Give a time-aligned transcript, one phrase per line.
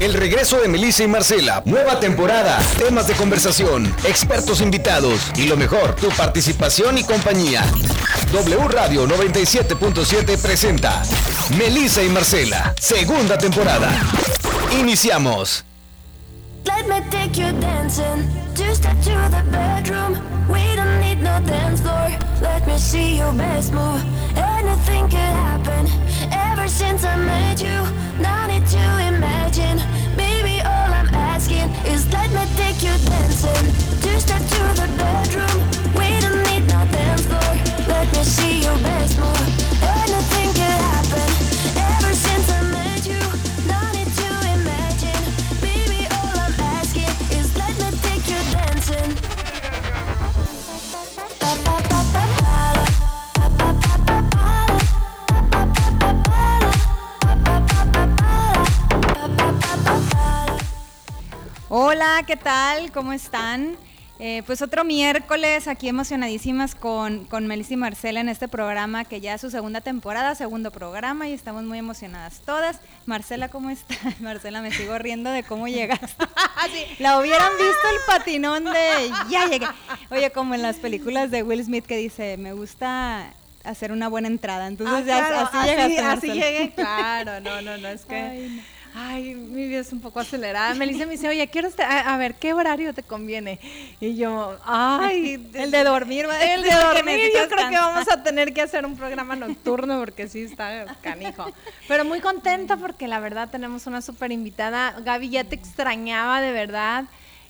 [0.00, 1.60] El regreso de Melissa y Marcela.
[1.64, 2.56] Nueva temporada.
[2.78, 3.92] Temas de conversación.
[4.04, 5.32] Expertos invitados.
[5.34, 7.64] Y lo mejor, tu participación y compañía.
[8.32, 11.02] W Radio 97.7 presenta
[11.56, 12.74] Melissa y Marcela.
[12.80, 13.90] Segunda temporada.
[14.78, 15.64] Iniciamos.
[22.40, 24.00] Let me see your best move.
[24.36, 25.86] Anything could happen.
[26.30, 27.82] Ever since I met you,
[28.22, 28.78] no need to
[29.08, 29.37] imagine.
[29.58, 33.66] Baby, all I'm asking is let me take you dancing,
[34.00, 35.58] just to the bedroom.
[35.98, 37.88] We don't need no dance floor.
[37.88, 39.37] Let me see your best move.
[61.68, 62.90] Hola, ¿qué tal?
[62.92, 63.76] ¿Cómo están?
[64.20, 69.20] Eh, pues otro miércoles aquí emocionadísimas con, con Melissa y Marcela en este programa que
[69.20, 72.80] ya es su segunda temporada, segundo programa y estamos muy emocionadas todas.
[73.06, 73.98] Marcela, ¿cómo estás?
[74.20, 76.06] Marcela, me sigo riendo de cómo llegaste.
[76.98, 79.66] La hubieran visto el patinón de ya llegué.
[80.10, 83.32] Oye, como en las películas de Will Smith que dice, me gusta
[83.62, 84.66] hacer una buena entrada.
[84.66, 85.98] Entonces Ah, ya así, llegaste.
[86.00, 86.34] así Marcela.
[86.34, 90.74] llegué, claro, no, no, no, es que, Ay, ay, mi vida es un poco acelerada.
[90.74, 93.58] Melissa me dice, oye, quiero, a, a ver, ¿qué horario te conviene?
[94.00, 96.42] Y yo, ay, El de dormir, ¿va?
[96.42, 100.28] el de dormir, yo creo que vamos a tener que hacer un programa nocturno porque
[100.28, 101.46] sí está canijo.
[101.86, 104.96] Pero muy contenta porque la verdad tenemos una súper invitada.
[105.00, 107.04] Gaby, ya te extrañaba de verdad.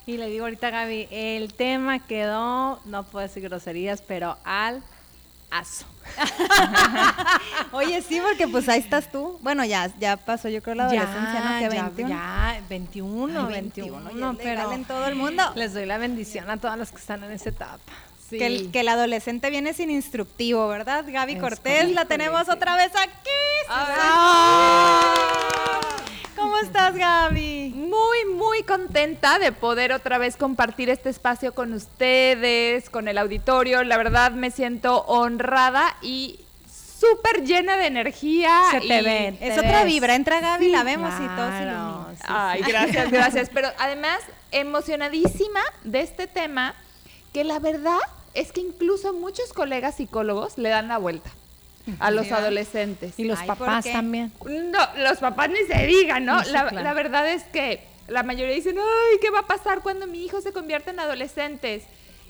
[0.06, 4.82] Y le digo ahorita a Gaby, el tema quedó, no puedo decir groserías, pero al
[5.50, 5.84] aso.
[7.72, 9.38] Oye, sí, porque pues ahí estás tú.
[9.42, 11.58] Bueno, ya, ya pasó, yo creo, la adolescencia, ¿no?
[11.58, 12.08] Que ya, 21.
[12.08, 15.42] ya, 21, Ay, 21, ya es no, legal pero en todo el mundo.
[15.54, 17.78] les doy la bendición a todas las que están en esa etapa.
[18.28, 18.38] Sí.
[18.38, 21.04] Que, el, que el adolescente viene sin instructivo, ¿verdad?
[21.06, 22.50] Gaby Es Cortés, la tenemos sí.
[22.50, 23.30] otra vez aquí.
[26.48, 27.74] ¿Cómo estás, Gaby?
[27.76, 33.84] Muy, muy contenta de poder otra vez compartir este espacio con ustedes, con el auditorio.
[33.84, 36.40] La verdad me siento honrada y
[36.72, 38.62] súper llena de energía.
[38.70, 39.38] Se te y- ve.
[39.42, 43.50] Es otra vibra, entra Gaby, Sí, la vemos y todos se sí, Ay, gracias, gracias.
[43.52, 44.18] Pero además,
[44.50, 46.74] emocionadísima de este tema,
[47.34, 47.98] que la verdad
[48.32, 51.30] es que incluso muchos colegas psicólogos le dan la vuelta
[51.98, 53.14] a los adolescentes.
[53.18, 54.32] Y los Ay, ¿por papás también.
[54.44, 56.42] No, los papás ni se digan, ¿no?
[56.44, 56.84] Sí, la, claro.
[56.84, 60.40] la verdad es que la mayoría dicen, ay, ¿qué va a pasar cuando mi hijo
[60.40, 61.84] se convierta en adolescentes?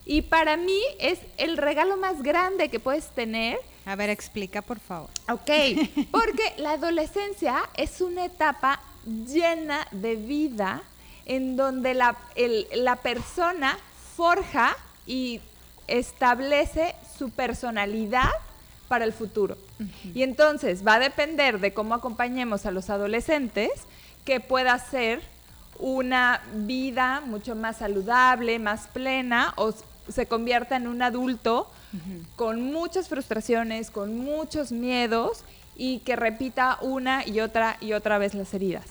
[0.05, 3.59] Y para mí es el regalo más grande que puedes tener.
[3.85, 5.11] A ver, explica, por favor.
[5.31, 5.51] Ok,
[6.11, 10.83] porque la adolescencia es una etapa llena de vida
[11.27, 13.79] en donde la, el- la persona
[14.17, 14.77] forja
[15.07, 15.41] y
[15.87, 18.31] establece su personalidad
[18.89, 19.57] para el futuro.
[20.15, 23.71] Y entonces va a depender de cómo acompañemos a los adolescentes
[24.25, 25.21] que pueda ser
[25.79, 29.73] una vida mucho más saludable, más plena o
[30.09, 31.71] se convierta en un adulto
[32.37, 35.45] con muchas frustraciones, con muchos miedos
[35.77, 38.85] y que repita una y otra y otra vez las heridas.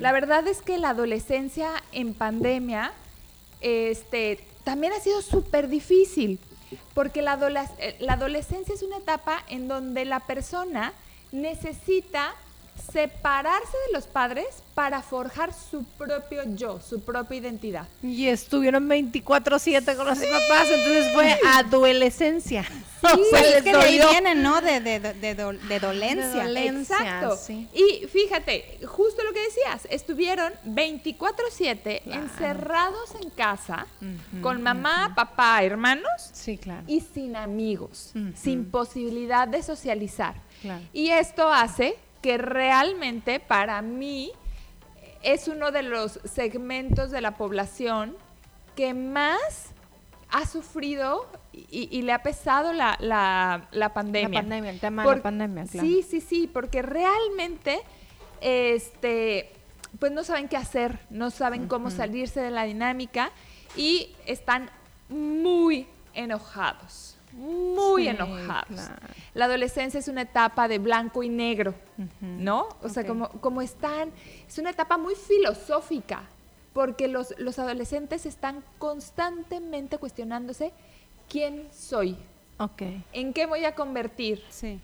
[0.00, 2.92] La verdad es que la adolescencia en pandemia
[3.60, 6.38] este, también ha sido súper difícil,
[6.94, 10.92] porque eh, la adolescencia es una etapa en donde la persona
[11.32, 12.34] necesita
[12.92, 17.86] separarse de los padres para forjar su propio yo, su propia identidad.
[18.02, 22.64] Y estuvieron 24-7 con los papás, entonces fue adolescencia.
[23.30, 24.10] Se es que de ahí dolió.
[24.10, 24.60] viene, ¿no?
[24.62, 26.46] De, de, de, de dol- de dolencia.
[26.64, 27.36] Exacto.
[27.36, 27.68] sí.
[27.74, 33.86] Y fíjate, justo lo que decías, estuvieron 24/7 encerrados en casa
[34.40, 36.82] con mamá, papá, hermanos Sí, claro.
[36.86, 40.34] y sin amigos, sin posibilidad de socializar.
[40.62, 40.82] Claro.
[40.94, 44.32] Y esto hace que realmente para mí
[45.22, 48.16] es uno de los segmentos de la población
[48.74, 49.72] que más
[50.30, 54.38] ha sufrido y, y le ha pesado la, la- la pandemia.
[54.40, 55.86] La pandemia, el tema de la pandemia, claro.
[55.86, 57.82] Sí, sí, sí, porque realmente,
[58.40, 59.52] este,
[59.98, 63.32] pues no saben qué hacer, no saben cómo salirse de la dinámica
[63.76, 64.70] y están
[65.10, 68.66] muy enojados, muy Sí, enojados.
[68.68, 68.94] claro.
[69.34, 71.74] La adolescencia es una etapa de blanco y negro,
[72.20, 72.68] ¿no?
[72.82, 74.10] O sea, como, como están,
[74.46, 76.22] es una etapa muy filosófica,
[76.72, 80.72] porque los, los adolescentes están constantemente cuestionándose
[81.28, 82.16] quién soy,
[82.58, 82.82] Ok.
[83.12, 84.80] en qué voy a convertir, Sí.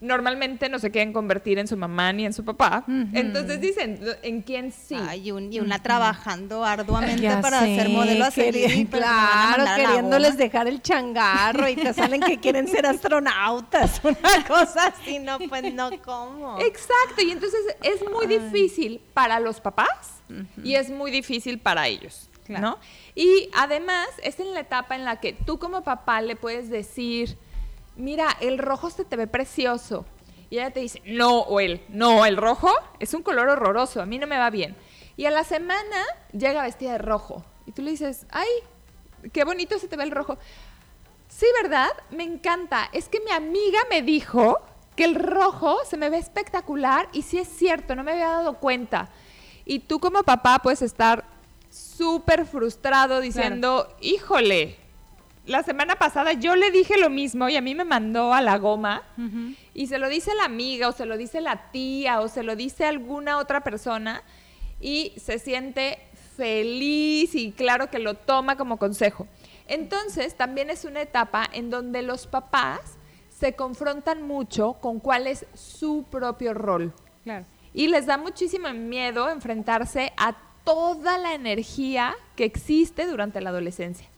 [0.00, 2.84] Normalmente no se quieren convertir en su mamá ni en su papá.
[3.14, 4.94] Entonces dicen, ¿en quién sí?
[5.08, 8.70] Ay, y, un- y una trabajando arduamente Ya para sé, ser modelo a seguir.
[8.74, 14.44] y pues Claro, queriéndoles dejar el changarro y te salen que quieren ser astronautas, una
[14.46, 16.58] cosa así, no, pues no, ¿cómo?
[16.60, 20.22] Exacto, y entonces es muy difícil para los papás
[20.62, 22.62] y es muy difícil para ellos, Claro.
[22.62, 22.78] ¿no?
[23.14, 27.36] Y además es en la etapa en la que tú como papá le puedes decir,
[27.96, 30.04] mira, el rojo se te ve precioso.
[30.48, 34.06] Y ella te dice, no, o él, no, el rojo es un color horroroso, a
[34.06, 34.76] mí no me va bien.
[35.16, 37.44] Y a la semana llega vestida de rojo.
[37.66, 38.48] Y tú le dices, ay,
[39.32, 40.38] qué bonito se te ve el rojo.
[41.28, 41.90] Sí, ¿verdad?
[42.10, 42.88] Me encanta.
[42.92, 44.60] Es que mi amiga me dijo
[44.94, 48.58] que el rojo se me ve espectacular y sí es cierto, no me había dado
[48.58, 49.10] cuenta.
[49.64, 51.24] Y tú como papá puedes estar
[51.70, 54.78] súper frustrado diciendo, híjole,
[55.46, 58.58] la semana pasada yo le dije lo mismo y a mí me mandó a la
[58.58, 59.02] goma
[59.72, 62.56] y se lo dice la amiga o se lo dice la tía o se lo
[62.56, 64.22] dice alguna otra persona
[64.80, 65.98] y se siente
[66.36, 69.26] feliz y claro que lo toma como consejo.
[69.68, 72.98] Entonces también es una etapa en donde los papás
[73.30, 76.92] se confrontan mucho con cuál es su propio rol.
[77.24, 77.46] Claro.
[77.72, 84.08] Y les da muchísimo miedo enfrentarse a toda la energía que existe durante la adolescencia.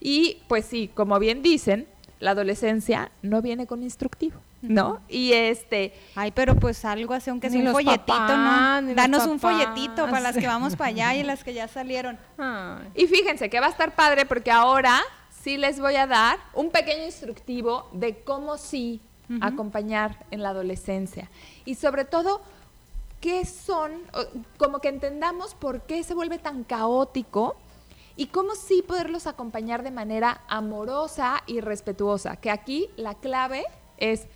[0.00, 1.88] Y pues sí, como bien dicen,
[2.20, 5.00] la adolescencia no viene con instructivo, ¿no?
[5.08, 8.94] Y este, Ay, pero pues algo así, aunque sea un folletito, papás, ¿no?
[8.94, 12.16] Danos un folletito para las que vamos para allá y las que ya salieron.
[12.38, 12.86] Ay.
[12.94, 15.00] y fíjense que va a estar padre porque ahora
[15.42, 19.00] sí les voy a dar un pequeño instructivo de cómo sí
[19.40, 21.28] acompañar en la adolescencia.
[21.64, 22.42] Y sobre todo,
[23.22, 23.92] qué son,
[24.58, 27.56] como que entendamos por qué se vuelve tan caótico
[28.16, 32.36] y cómo sí poderlos acompañar de manera amorosa y respetuosa.
[32.36, 33.64] Que aquí la clave
[33.96, 34.26] es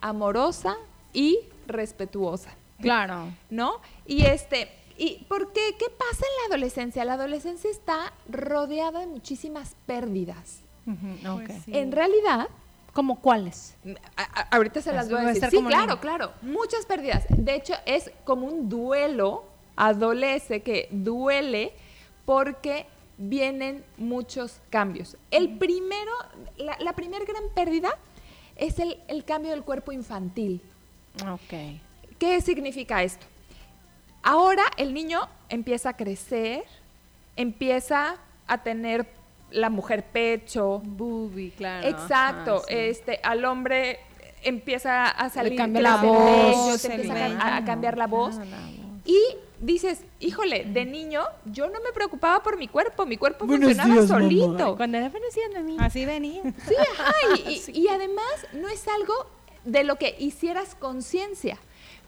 [0.00, 0.76] amorosa
[1.12, 1.38] y
[1.68, 2.50] respetuosa.
[2.80, 3.32] Claro.
[3.50, 3.80] ¿no?
[4.04, 5.76] Y este, ¿y por qué?
[5.78, 7.04] ¿Qué pasa en la adolescencia?
[7.04, 10.60] La adolescencia está rodeada de muchísimas pérdidas.
[10.86, 11.50] Ok.
[11.68, 12.48] En realidad,
[12.94, 13.74] ¿Cómo cuáles?
[14.16, 15.50] a- a- ahorita se las Así voy a decir.
[15.50, 16.32] Sí, claro, claro.
[16.42, 17.24] Muchas pérdidas.
[17.28, 19.44] De hecho, es como un duelo,
[19.76, 21.72] adolece, que duele
[22.24, 22.86] porque
[23.18, 25.16] vienen muchos cambios.
[25.30, 26.12] El primero,
[26.56, 27.90] la, la primera gran pérdida
[28.56, 30.62] es el, el cambio del cuerpo infantil.
[31.30, 31.80] Ok.
[32.18, 33.26] ¿Qué significa esto?
[34.22, 36.64] Ahora el niño empieza a crecer,
[37.36, 38.16] empieza
[38.46, 39.06] a tener
[39.54, 40.80] la mujer pecho.
[40.84, 41.86] Boobie, claro.
[41.88, 42.74] Exacto, sí.
[42.74, 43.98] este al hombre
[44.42, 48.34] empieza a salir cambia la voz, empieza a- a, a cambiar la voz.
[48.34, 49.00] Claro, la voz.
[49.06, 49.18] Y
[49.60, 54.76] dices, híjole, de niño yo no me preocupaba por mi cuerpo, mi cuerpo funcionaba solito.
[54.76, 55.10] Cuando era
[55.62, 55.76] mí.
[55.80, 56.42] Así venía.
[56.42, 57.12] Sí, ajá,
[57.46, 59.14] y, y- y además no es algo
[59.64, 61.58] de lo que hicieras conciencia,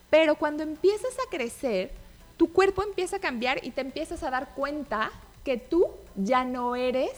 [0.09, 1.91] pero cuando empiezas a crecer,
[2.37, 5.09] tu cuerpo empieza a cambiar y te empiezas a dar cuenta
[5.47, 7.13] que tú ya no eres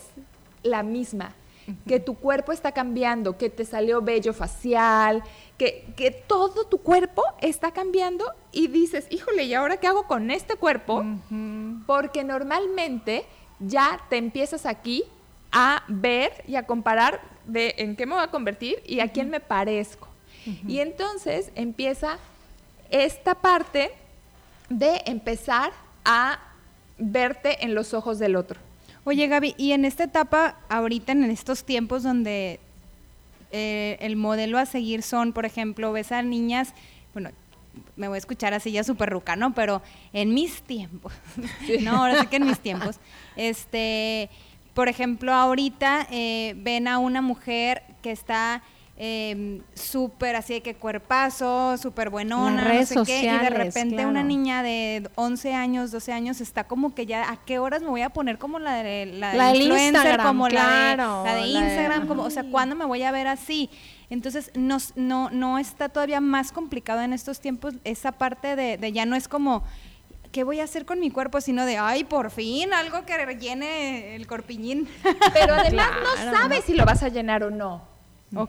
[0.62, 1.34] la misma,
[1.88, 5.24] que tu cuerpo está cambiando, que te salió vello facial,
[5.58, 10.30] que, que todo tu cuerpo está cambiando y dices, híjole, ¿y ahora qué hago con
[10.30, 11.04] este cuerpo?
[11.88, 13.26] Porque normalmente
[13.60, 15.06] ya te empiezas aquí
[15.52, 19.32] a ver y a comparar de en qué me voy a convertir y a quién
[19.32, 20.08] me parezco.
[20.68, 22.20] Y entonces empieza
[22.92, 23.92] esta parte
[24.70, 25.72] de empezar
[26.06, 26.49] a
[27.00, 28.60] verte en los ojos del otro.
[29.06, 32.60] Oye, Gaby, y en esta etapa, ahorita en estos tiempos donde
[33.52, 36.74] eh, el modelo a seguir son, por ejemplo, ves a niñas,
[37.14, 37.32] bueno,
[37.96, 39.54] me voy a escuchar así ya súper ruca, ¿no?
[39.54, 39.82] Pero
[40.14, 41.14] en mis tiempos,
[41.82, 42.98] no, ahora sí que en mis tiempos,
[43.36, 44.30] este,
[44.74, 48.62] por ejemplo, ahorita eh, ven a una mujer que está
[49.02, 53.96] eh, súper así de que cuerpazo, súper buenona, Las no sé qué, y de repente
[53.96, 54.10] claro.
[54.10, 57.88] una niña de 11 años, 12 años está como que ya, ¿a qué horas me
[57.88, 61.42] voy a poner como la de la, de La influencer, Instagram, como claro, la de,
[61.42, 63.70] la de la de- Instagram, como, o sea, ¿cuándo me voy a ver así?
[64.10, 68.92] Entonces, nos- no, no está todavía más complicado en estos tiempos esa parte de, de
[68.92, 69.64] ya no es como,
[70.34, 71.40] ¿qué voy a hacer con mi cuerpo?
[71.40, 74.90] Sino de, ay, por fin, algo que rellene el corpiñín.
[75.34, 76.32] Pero además Claro.
[76.32, 77.98] no sabes si lo vas a llenar o no.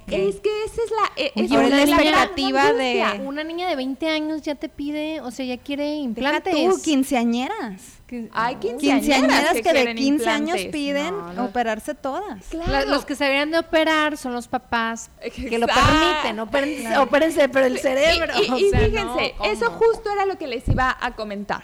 [0.09, 3.21] Es que esa es la, e- ahora es la gran expectativa de-.
[3.25, 6.53] Una niña de 20 años ya te pide, o sea, ya quiere implantes.
[6.55, 7.97] Déjate tú, quinceañeras.
[8.33, 11.45] Hay Quinceañeras quinceañeras que, de quieren 15 años piden No, no.
[11.45, 12.45] operarse todas.
[12.49, 12.71] Claro.
[12.73, 16.41] La- los que se deberían de operar son los papás que lo permiten.
[16.41, 18.35] Opérense, opérense, pero el cerebro.
[18.39, 21.15] Y, y- o y sea, fíjense, no, eso justo era lo que les iba a
[21.15, 21.63] comentar.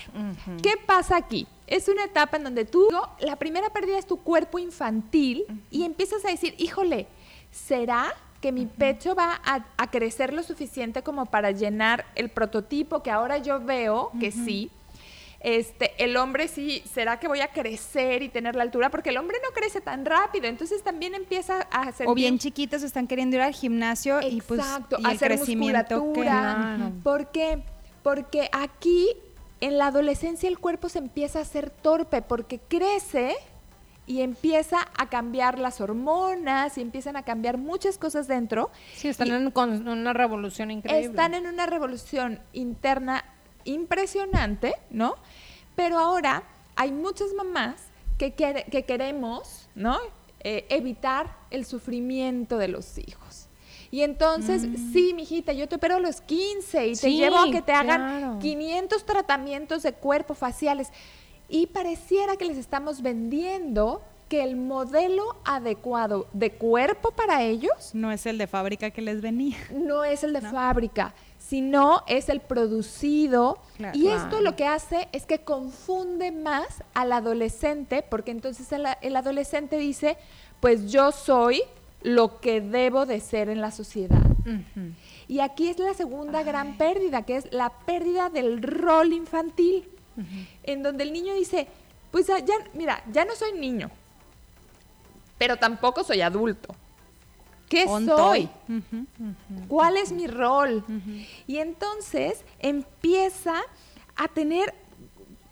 [0.63, 1.47] ¿Qué pasa aquí?
[1.67, 6.25] Es una etapa en donde tú, la primera pérdida es tu cuerpo infantil y empiezas
[6.25, 7.09] a decir, híjole,
[7.51, 13.03] ¿será que mi pecho va a, a crecer lo suficiente como para llenar el prototipo
[13.03, 14.71] que ahora yo veo que sí.
[15.41, 18.91] Este, el hombre sí, ¿será que voy a crecer y tener la altura?
[18.91, 22.09] Porque el hombre no crece tan rápido, entonces también empieza a sentir...
[22.09, 26.93] O bien chiquitos están queriendo ir al gimnasio y pues Exacto, hacer crecimiento que no.
[27.03, 27.63] ¿Por qué?
[28.03, 29.09] Porque aquí
[29.61, 33.37] en la adolescencia el cuerpo se empieza a hacer torpe porque crece
[34.07, 38.71] y empieza a cambiar las hormonas y empiezan a cambiar muchas cosas dentro.
[38.95, 41.07] Sí, están en una revolución increíble.
[41.07, 43.25] Están en una revolución interna
[43.65, 45.17] impresionante, ¿no?
[45.75, 46.45] Pero ahora
[46.77, 47.83] hay muchas mamás
[48.19, 49.99] que, que queremos, ¿no?
[50.41, 53.49] Eh, evitar el sufrimiento de los hijos.
[53.91, 57.63] Y entonces, sí, mijita, yo te opero a los 15 y te llevo a que
[57.63, 58.39] te hagan claro.
[58.41, 60.91] 500 tratamientos de cuerpo faciales.
[61.49, 68.11] Y pareciera que les estamos vendiendo que el modelo adecuado de cuerpo para ellos No
[68.11, 69.57] es el de fábrica que les venía.
[69.73, 73.59] no es el de fábrica, sino es el producido.
[73.77, 73.97] Claro.
[73.97, 79.15] y esto lo que hace es que confunde más al adolescente, porque entonces el, el
[79.15, 80.17] adolescente dice,
[80.59, 81.63] pues yo soy
[82.03, 84.23] lo que debo de ser en la sociedad.
[85.29, 89.89] Y aquí es la segunda gran pérdida, que es la pérdida del rol infantil,
[90.63, 91.69] en donde el niño dice,
[92.11, 93.91] pues ya, mira, ya no soy niño,
[95.39, 96.75] pero tampoco soy adulto.
[97.69, 98.49] ¿Qué soy?
[99.69, 100.85] ¿Cuál es mi rol?
[101.47, 103.61] Y entonces empieza
[104.15, 104.73] a tener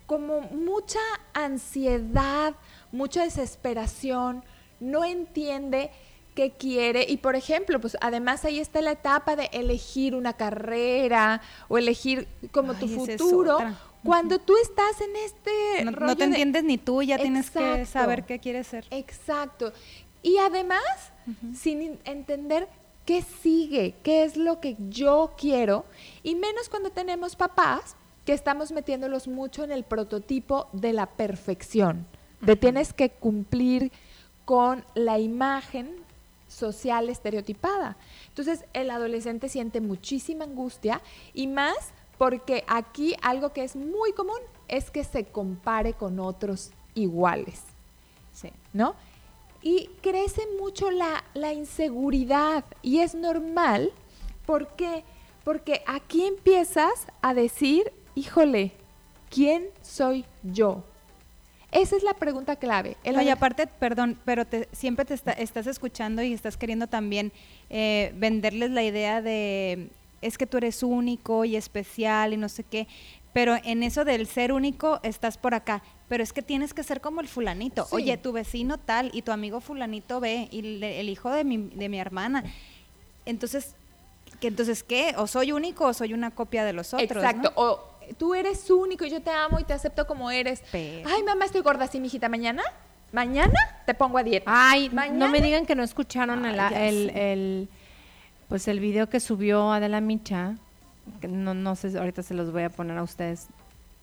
[0.05, 0.99] como mucha
[1.33, 2.55] ansiedad,
[2.91, 4.43] mucha desesperación,
[4.79, 5.91] no entiende
[6.35, 11.41] qué quiere y por ejemplo, pues además ahí está la etapa de elegir una carrera
[11.69, 13.57] o elegir como tu Ay, futuro.
[14.05, 17.49] Cuando tú estás en este No, no rollo te de- entiendes ni tú, ya tienes
[17.49, 18.85] que saber qué quieres ser.
[18.91, 19.73] Exacto.
[20.21, 20.81] Y además,
[21.55, 22.67] sin in- entender
[23.05, 25.85] qué sigue, qué es lo que yo quiero,
[26.23, 27.95] y menos cuando tenemos papás
[28.25, 32.07] que estamos metiéndolos mucho en el prototipo de la perfección,
[32.41, 33.91] de tienes que cumplir
[34.45, 35.91] con la imagen
[36.47, 37.97] social estereotipada.
[38.29, 41.01] Entonces, el adolescente siente muchísima angustia
[41.33, 41.75] y más
[42.17, 47.61] porque aquí algo que es muy común es que se compare con otros iguales.
[48.33, 48.49] Sí.
[48.73, 48.95] ¿no?
[49.61, 53.91] Y crece mucho la, la inseguridad y es normal.
[54.45, 55.03] ¿Por qué?
[55.43, 58.71] Porque aquí empiezas a decir, híjole,
[59.29, 60.83] ¿quién soy yo?
[61.71, 62.95] Esa es la pregunta clave.
[63.03, 66.87] El No, y aparte, perdón, pero te- siempre te está- estás escuchando y estás queriendo
[66.87, 67.31] también
[67.69, 69.89] eh, venderles la idea de
[70.21, 72.87] es que tú eres único y especial y no sé qué,
[73.33, 77.01] pero en eso del ser único estás por acá, pero es que tienes que ser
[77.01, 77.83] como el fulanito.
[77.85, 77.95] Sí.
[77.95, 81.57] Oye, tu vecino tal y tu amigo fulanito ve y le- el hijo de mi,
[81.57, 82.43] de mi hermana.
[83.25, 83.75] Entonces,
[84.39, 85.13] ¿qué, entonces ¿qué?
[85.17, 87.11] ¿O soy único o soy una copia de los otros?
[87.11, 87.51] Exacto.
[87.55, 87.61] ¿no?
[87.61, 87.79] O
[88.17, 90.61] tú eres único y yo te amo y te acepto como eres.
[90.71, 92.29] Pero- Ay, mamá, estoy gorda, sí, mijita.
[92.29, 92.61] Mañana,
[93.11, 93.53] mañana
[93.85, 94.45] te pongo a dieta.
[94.53, 96.57] Ay, no Mañana- me digan que no escucharon Ay,
[97.15, 97.69] el-
[98.47, 100.55] pues el video que subió Adela Micha.
[101.21, 103.47] que no, no sé, ahorita se los voy a poner a ustedes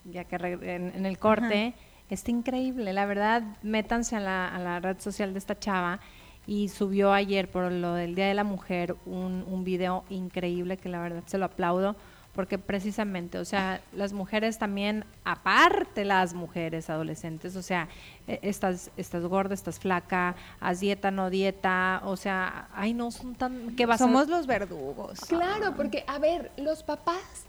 [0.05, 1.75] ya que en el corte.
[2.11, 5.99] Está increíble, la verdad, métanse a la, a la red social de esta chava
[6.47, 10.91] y subió ayer por lo del Día de la Mujer un, un video increíble que
[10.91, 11.97] la verdad se lo aplaudo
[12.35, 17.89] porque precisamente, o sea, las mujeres también, aparte las mujeres adolescentes, o sea,
[18.27, 23.35] eh, estás, estás gorda, estás flaca, haz dieta, no dieta, o sea, ay no, son
[23.35, 25.21] tan, ¿qué vas a- Somos los verdugos.
[25.29, 27.45] Claro, porque, a ver, los papás,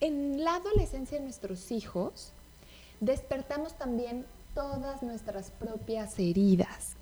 [0.00, 2.32] en la adolescencia de nuestros hijos,
[2.98, 6.96] despertamos también todas nuestras propias heridas.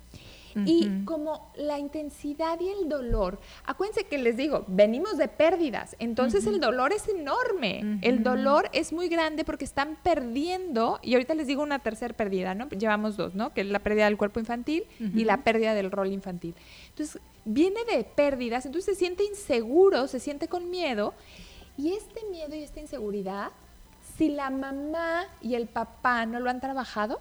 [0.65, 6.45] Y como la intensidad y el dolor, acuérdense que les digo, venimos de pérdidas, entonces
[6.45, 11.47] el dolor es enorme, el dolor es muy grande porque están perdiendo, y ahorita les
[11.47, 12.69] digo una tercera pérdida, ¿no?
[12.69, 13.53] Llevamos dos, ¿no?
[13.53, 16.55] Que es la pérdida del cuerpo infantil y la pérdida del rol infantil.
[16.89, 21.13] Entonces, viene de pérdidas, entonces se siente inseguro, se siente con miedo,
[21.77, 23.51] y este miedo y esta inseguridad,
[24.17, 27.19] si la mamá y el papá no lo han trabajado,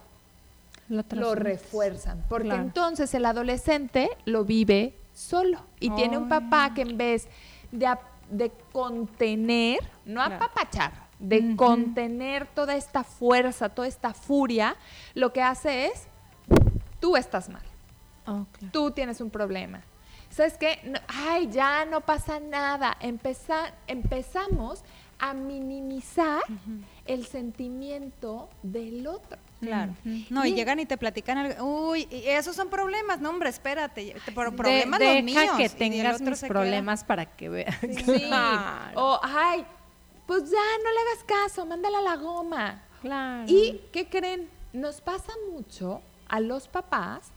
[0.90, 2.62] Lo refuerzan, porque Claro.
[2.62, 7.28] entonces el adolescente lo vive solo y tiene un papá que en vez
[7.70, 7.87] de,
[8.28, 10.35] de contener, no Claro.
[10.44, 14.75] apapachar, de contener toda esta fuerza, toda esta furia,
[15.14, 16.09] lo que hace es,
[16.99, 17.62] tú estás mal,
[18.26, 18.73] Oh, claro.
[18.73, 19.82] tú tienes un problema.
[20.30, 20.80] ¿Sabes qué?
[20.85, 22.97] No- ay, ya no pasa nada.
[23.00, 24.82] Empeza- empezamos
[25.18, 26.42] a minimizar
[27.04, 29.38] el sentimiento del otro.
[29.61, 29.95] Claro.
[30.31, 31.90] No, y llegan y te platican algo.
[31.90, 33.21] Uy, y esos son problemas.
[33.21, 34.14] No, hombre, espérate.
[34.25, 35.57] te- Por problemas De- los deja míos.
[35.59, 36.49] que tengas mis queda.
[36.49, 37.76] problemas para que veas.
[37.81, 38.25] Sí.
[38.26, 38.93] Claro.
[38.95, 39.64] O, ay,
[40.26, 42.83] pues ya no le hagas caso, mándala a la goma.
[43.02, 43.45] Claro.
[43.49, 44.49] ¿Y qué creen?
[44.73, 47.33] Nos pasa mucho a los papás,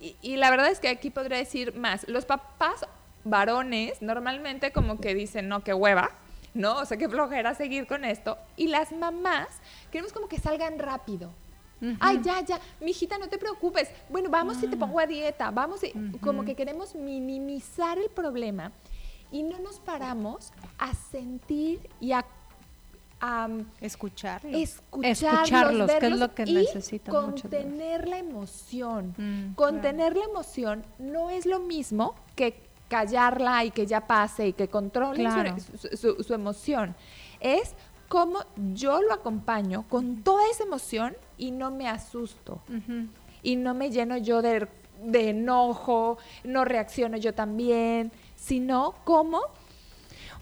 [0.00, 2.86] y, y la verdad es que aquí podría decir más, los papás
[3.24, 6.10] varones normalmente como que dicen, no, qué hueva,
[6.54, 6.76] ¿no?
[6.78, 8.38] O sea, qué flojera seguir con esto.
[8.56, 9.48] Y las mamás
[9.92, 11.30] queremos como que salgan rápido.
[11.98, 13.88] Ay, ya, ya, mijita, no te preocupes.
[14.08, 15.50] Bueno, vamos y te pongo a dieta.
[15.50, 18.72] Vamos, y, como que queremos minimizar el problema
[19.32, 22.24] y no nos paramos a sentir y a,
[23.20, 23.48] a,
[23.80, 24.56] Escucharlo.
[24.56, 29.14] escucharlos, Escucharlos, que es lo que y necesitan contener la emoción.
[29.16, 34.52] Mm, contener la emoción no es lo mismo que callarla y que ya pase y
[34.52, 36.96] que su- su, su- su emoción.
[37.38, 37.74] Es
[38.10, 38.40] como
[38.74, 42.60] yo lo acompaño con toda esa emoción y no me asusto
[43.40, 44.66] y no me lleno yo de,
[45.04, 49.40] de enojo, no reacciono yo también, sino como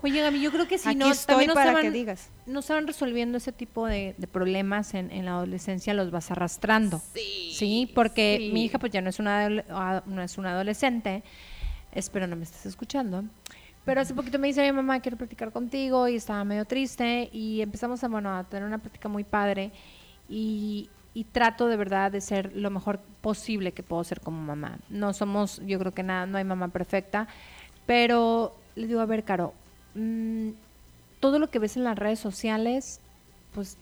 [0.01, 1.91] Oye, Gaby, yo creo que si Aquí no, estoy también no para se van, que
[1.91, 2.31] digas.
[2.47, 6.31] no se van resolviendo ese tipo de, de problemas en, en la adolescencia, los vas
[6.31, 7.03] arrastrando.
[7.13, 7.91] Sí.
[7.95, 8.51] porque sí.
[8.55, 11.23] mi hija pues ya no es una, ah, no es una adolescente,
[11.93, 13.25] espero no me estés escuchando.
[13.89, 17.63] Pero hace poquito me dice mi mamá, quiero platicar contigo y estaba medio triste y
[17.63, 19.71] empezamos a, bueno, a tener una plática muy padre
[20.29, 24.77] y, y trato de verdad de ser lo mejor posible que puedo ser como mamá.
[24.91, 27.29] No somos, yo creo que nada, no hay mamá perfecta,
[27.87, 29.55] pero le digo, a ver, Caro,
[29.95, 30.51] mm,
[31.19, 33.01] todo lo que ves en las redes sociales,
[33.55, 33.79] pues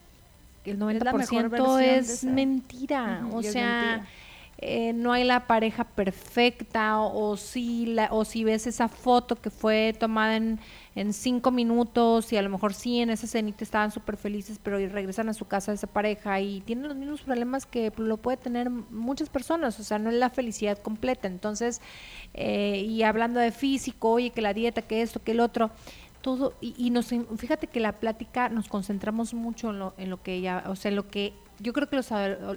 [0.64, 3.26] el 90% Es es, mentira.
[3.32, 4.08] O es sea, mentira.
[4.58, 9.50] Eh, no hay la pareja perfecta o, si la, o si ves esa foto que
[9.50, 10.58] fue tomada en,
[10.94, 14.78] en cinco minutos y a lo mejor sí en esa cenita estaban súper felices pero
[14.78, 18.70] regresan a su casa esa pareja y tienen los mismos problemas que lo puede tener
[18.70, 21.28] muchas personas o sea no es la felicidad completa.
[21.28, 21.82] Entonces
[22.32, 25.70] eh, y hablando de físico oye que la dieta que esto que el otro
[26.22, 30.22] todo y, y nos fíjate que la plática nos concentramos mucho en lo, en lo
[30.22, 32.10] que ella o sea lo que yo creo que los,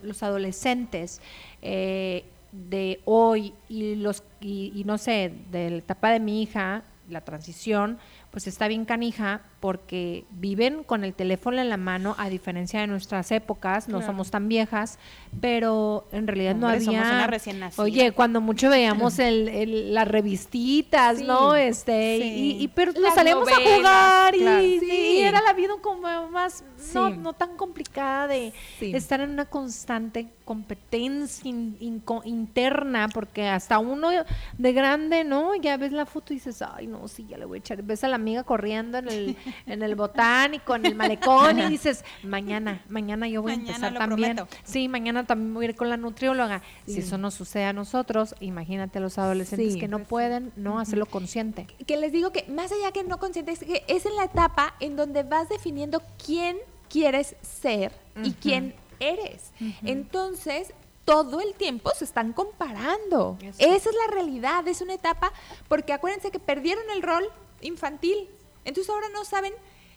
[0.03, 1.21] los adolescentes
[1.61, 6.83] eh, de hoy y los y, y no sé de la etapa de mi hija
[7.09, 7.97] la transición
[8.31, 12.87] pues está bien canija porque viven con el teléfono en la mano a diferencia de
[12.87, 14.11] nuestras épocas no Claro.
[14.13, 14.99] somos tan viejas
[15.41, 17.83] pero en realidad no Hombre, somos había una recién nacida.
[17.83, 21.23] oye cuando mucho veíamos el, el- las revistitas Sí.
[21.25, 22.27] no este Sí.
[22.59, 24.63] y, y- pero nos salíamos a jugar y, claro.
[24.63, 25.19] y Sí.
[25.21, 26.63] era la vida como más
[26.93, 31.77] no, no tan complicada de estar en una constante competencia in-
[32.25, 34.09] interna porque hasta uno
[34.57, 37.57] de grande no ya ves la foto y dices ay no sí ya le voy
[37.57, 41.59] a echar ves a la amiga corriendo en el en el botánico en el malecón
[41.59, 44.57] y dices mañana mañana yo voy Mañana a empezar lo también prometo.
[44.63, 46.61] sí mañana también voy a ir con la nutrióloga.
[46.85, 49.79] Si eso nos sucede a nosotros imagínate a los adolescentes Sí.
[49.79, 51.67] que no pueden no hacerlo consciente.
[51.85, 54.73] Que les digo que más allá que no consciente, es que es en la etapa
[54.79, 56.57] en donde vas definiendo quién
[56.89, 57.91] quieres ser
[58.23, 59.51] y quién eres.
[59.83, 60.73] Entonces,
[61.05, 63.37] todo el tiempo se están comparando.
[63.41, 63.57] Eso.
[63.59, 65.31] Esa es la realidad, es una etapa,
[65.67, 67.25] porque acuérdense que perdieron el rol
[67.61, 68.29] infantil.
[68.65, 69.53] Entonces ahora no saben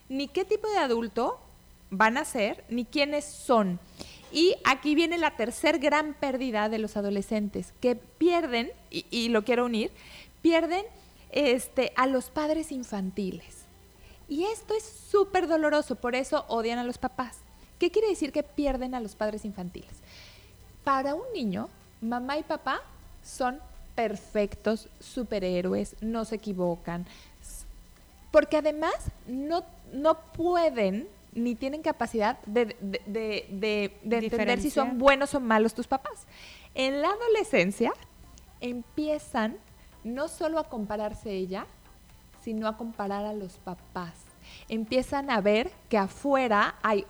[0.09, 1.39] ni qué tipo de adulto
[1.91, 3.79] van a ser, ni quiénes son.
[4.33, 9.45] Y aquí viene la tercer gran pérdida de los adolescentes, que pierden, y, y lo
[9.45, 9.91] quiero unir,
[10.41, 10.87] pierden
[11.31, 13.65] este, a los padres infantiles.
[14.29, 17.39] Y esto es súper doloroso, por eso odian a los papás.
[17.83, 19.91] ¿Qué quiere decir que pierden a los padres infantiles?
[20.85, 21.69] Para un niño,
[22.01, 22.81] mamá y papá
[23.25, 23.59] son
[23.97, 27.05] perfectos superhéroes, no se equivocan,
[28.31, 28.95] porque además
[29.27, 35.35] no, no pueden ni tienen capacidad de, de- de- de- de entender si son buenos
[35.35, 36.29] o malos tus papás.
[36.77, 37.93] En la adolescencia
[38.61, 39.57] empiezan
[40.05, 41.67] no solo a compararse ella,
[42.45, 44.15] sino a comparar a los papás.
[44.69, 47.05] Empiezan a ver que afuera hay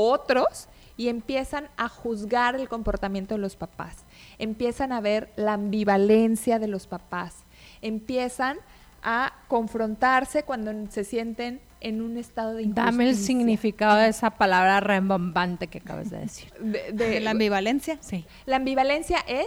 [0.00, 4.04] otros y empiezan a juzgar el comportamiento de los papás.
[4.38, 7.44] Empiezan a ver la ambivalencia de los papás.
[7.82, 8.58] Empiezan
[9.02, 12.84] a confrontarse cuando se sienten en un estado de injusticia.
[12.90, 17.30] dame el significado de esa palabra rembombante que acabas de decir De- De de- la
[17.30, 17.98] ambivalencia.
[18.00, 19.46] sí la ambivalencia es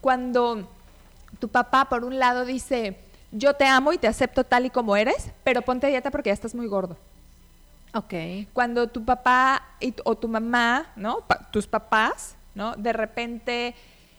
[0.00, 0.68] cuando
[1.38, 2.96] tu papá por un lado dice,
[3.30, 6.30] yo te amo y te acepto tal y como eres, pero ponte a dieta porque
[6.30, 6.96] ya estás muy gordo.
[7.98, 8.14] Ok.
[8.52, 11.20] Cuando tu papá y o tu mamá, ¿no?
[11.26, 12.74] Pa- tus papás, ¿no?
[12.76, 13.74] De repente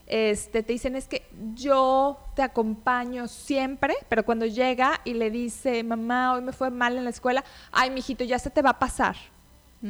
[0.08, 5.84] este, te dicen es que yo te acompaño siempre, pero cuando llega y le dice,
[5.84, 8.80] mamá, hoy me fue mal en la escuela, ay, mijito, ya se te va a
[8.80, 9.16] pasar.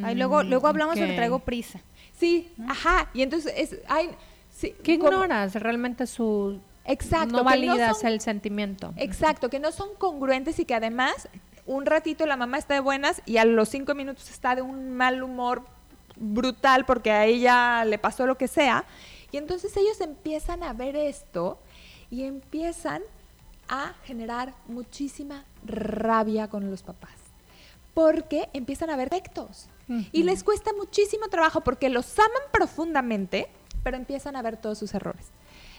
[0.03, 0.99] Ay, luego, luego hablamos ok.
[1.01, 1.79] porque traigo prisa.
[2.13, 4.09] Sí, ajá, y entonces es, ay,
[4.51, 5.55] sí, ¿Qué ignoras?
[5.55, 6.59] Realmente su...
[6.85, 8.93] Exacto, No validas son- el sentimiento.
[8.97, 11.29] Exacto, que no son congruentes y que además
[11.69, 14.91] un ratito la mamá está de buenas y a los cinco minutos está de un
[14.91, 15.61] mal humor
[16.15, 18.85] brutal porque a ella le pasó lo que sea.
[19.31, 21.59] Y entonces ellos empiezan a ver esto
[22.09, 23.03] y empiezan
[23.67, 27.13] a generar muchísima rabia con los papás.
[27.93, 29.69] Porque empiezan a ver defectos.
[30.11, 33.47] Y les cuesta muchísimo trabajo porque los aman profundamente,
[33.83, 35.27] pero empiezan a ver todos sus errores.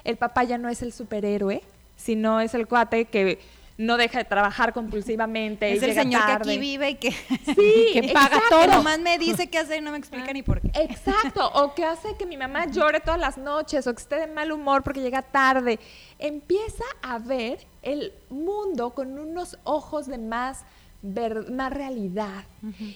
[0.04, 1.62] El papá ya no es el superhéroe,
[1.96, 3.40] sino es el cuate que
[3.80, 5.72] no deja de trabajar compulsivamente.
[5.72, 8.48] Es y el llega señor que aquí vive y que, Sí, que paga exacto.
[8.50, 8.66] todo.
[8.66, 10.70] Nomás me dice qué hacer y no me explica ni por qué.
[10.82, 14.26] Exacto, o que hace que mi mamá llore todas las noches, o que esté de
[14.26, 15.78] mal humor porque llega tarde.
[16.18, 20.64] Empieza a ver el mundo con unos ojos de más,
[21.02, 22.44] ver- más realidad.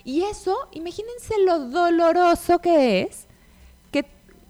[0.04, 3.26] Y eso, imagínense lo doloroso que es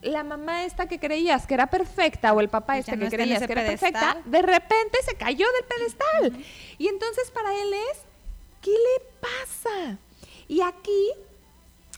[0.04, 3.16] la mamá esta que creías que era perfecta o el papá ya este no que
[3.16, 3.92] creías que era pedestal.
[3.92, 6.44] perfecta, de repente se cayó del pedestal.
[6.78, 7.98] Y entonces para él es,
[8.60, 9.98] ¿qué le pasa?
[10.48, 11.10] Y aquí,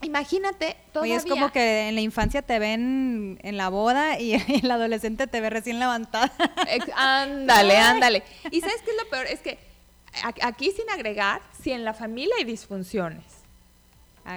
[0.02, 1.14] imagínate, todavía...
[1.14, 5.26] Oye, es como que en la infancia te ven en la boda y el adolescente
[5.26, 6.32] te ve recién levantada.
[6.68, 8.22] Ex- Ándale, ándale.
[8.50, 9.26] Y ¿sabes qué es lo peor?
[9.26, 9.58] Es que
[10.42, 13.24] aquí sin agregar, si en la familia hay disfunciones,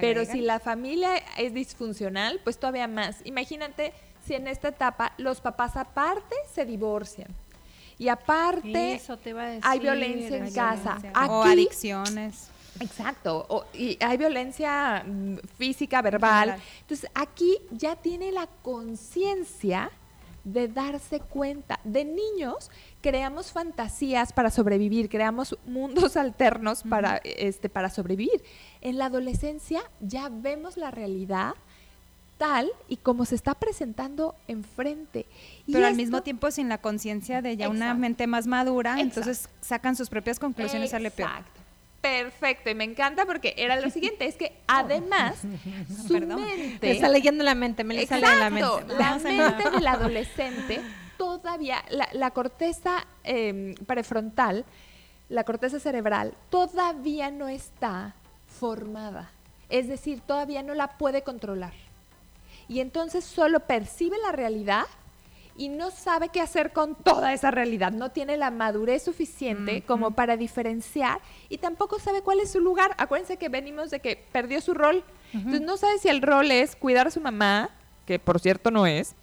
[0.00, 3.16] pero si la familia es disfuncional, pues todavía más.
[3.24, 3.92] Imagínate
[4.26, 7.28] si en esta etapa los papás aparte se divorcian
[7.98, 9.62] y aparte Eso te iba a decir.
[9.64, 10.94] hay violencia en casa.
[11.00, 11.26] violencia.
[11.30, 12.48] o adicciones.
[12.78, 16.56] Exacto, o- y hay violencia mm, física, verbal.
[16.82, 19.90] Entonces aquí ya tiene la conciencia
[20.44, 21.80] de darse cuenta.
[21.84, 22.70] De niños
[23.02, 28.42] creamos fantasías para sobrevivir, creamos mundos alternos para, este, para sobrevivir.
[28.80, 31.54] En la adolescencia ya vemos la realidad
[32.38, 35.26] tal y como se está presentando enfrente.
[35.66, 38.92] Y Pero al esto- mismo tiempo sin la conciencia de ya una mente más madura,
[38.92, 39.20] Exacto.
[39.20, 41.28] entonces sacan sus propias conclusiones sale peor.
[41.30, 41.60] Exacto.
[42.00, 45.36] Perfecto, y me encanta porque era lo siguiente, es que además
[46.06, 46.40] su Perdón.
[46.42, 48.94] Me mente, está leyendo la mente, me sale de la mente.
[48.98, 50.80] La mente del adolescente
[51.20, 54.64] todavía, la, la corteza eh, prefrontal,
[55.28, 58.14] la corteza cerebral, todavía no está
[58.46, 59.30] formada.
[59.68, 61.74] Es decir, todavía no la puede controlar.
[62.68, 64.86] Y entonces solo percibe la realidad
[65.58, 67.92] y no sabe qué hacer con toda esa realidad.
[67.92, 72.94] No tiene la madurez suficiente como para diferenciar y tampoco sabe cuál es su lugar.
[72.96, 75.04] Acuérdense que venimos de que perdió su rol.
[75.34, 77.68] Entonces no sabe si el rol es cuidar a su mamá,
[78.06, 79.14] que por cierto no es.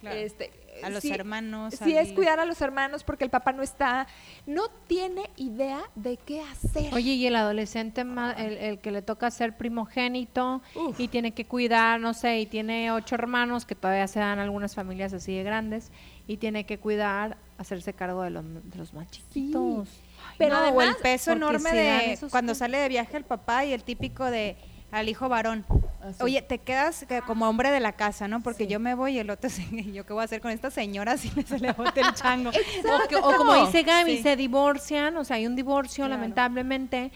[0.00, 0.16] Claro.
[0.16, 1.74] Este, A los hermanos.
[1.82, 4.06] Si es cuidar a los hermanos porque el papá no está,
[4.46, 6.92] no tiene idea de qué hacer.
[6.94, 10.98] Oye, y el adolescente, ma- el, el que le toca ser primogénito Uf.
[10.98, 14.74] y tiene que cuidar, no sé, y tiene ocho hermanos, que todavía se dan algunas
[14.74, 15.90] familias así de grandes,
[16.26, 19.88] y tiene que cuidar, hacerse cargo de los, de los más chiquitos.
[20.28, 23.64] Ay, Pero no, o el además, peso enorme de cuando sale de viaje el papá
[23.64, 24.56] y el típico de
[24.90, 25.64] al hijo varón.
[26.02, 26.22] Así.
[26.22, 28.42] Oye, te quedas que- como hombre de la casa, ¿no?
[28.42, 30.50] Porque yo me voy y el otro, se- ¿y ¿yo qué voy a hacer con
[30.50, 32.50] esta señora si se le bote el chango?
[33.04, 34.22] O, que- o como dice Gaby, Sí.
[34.22, 36.18] se divorcian, o sea, hay un divorcio Claro.
[36.20, 37.12] lamentablemente,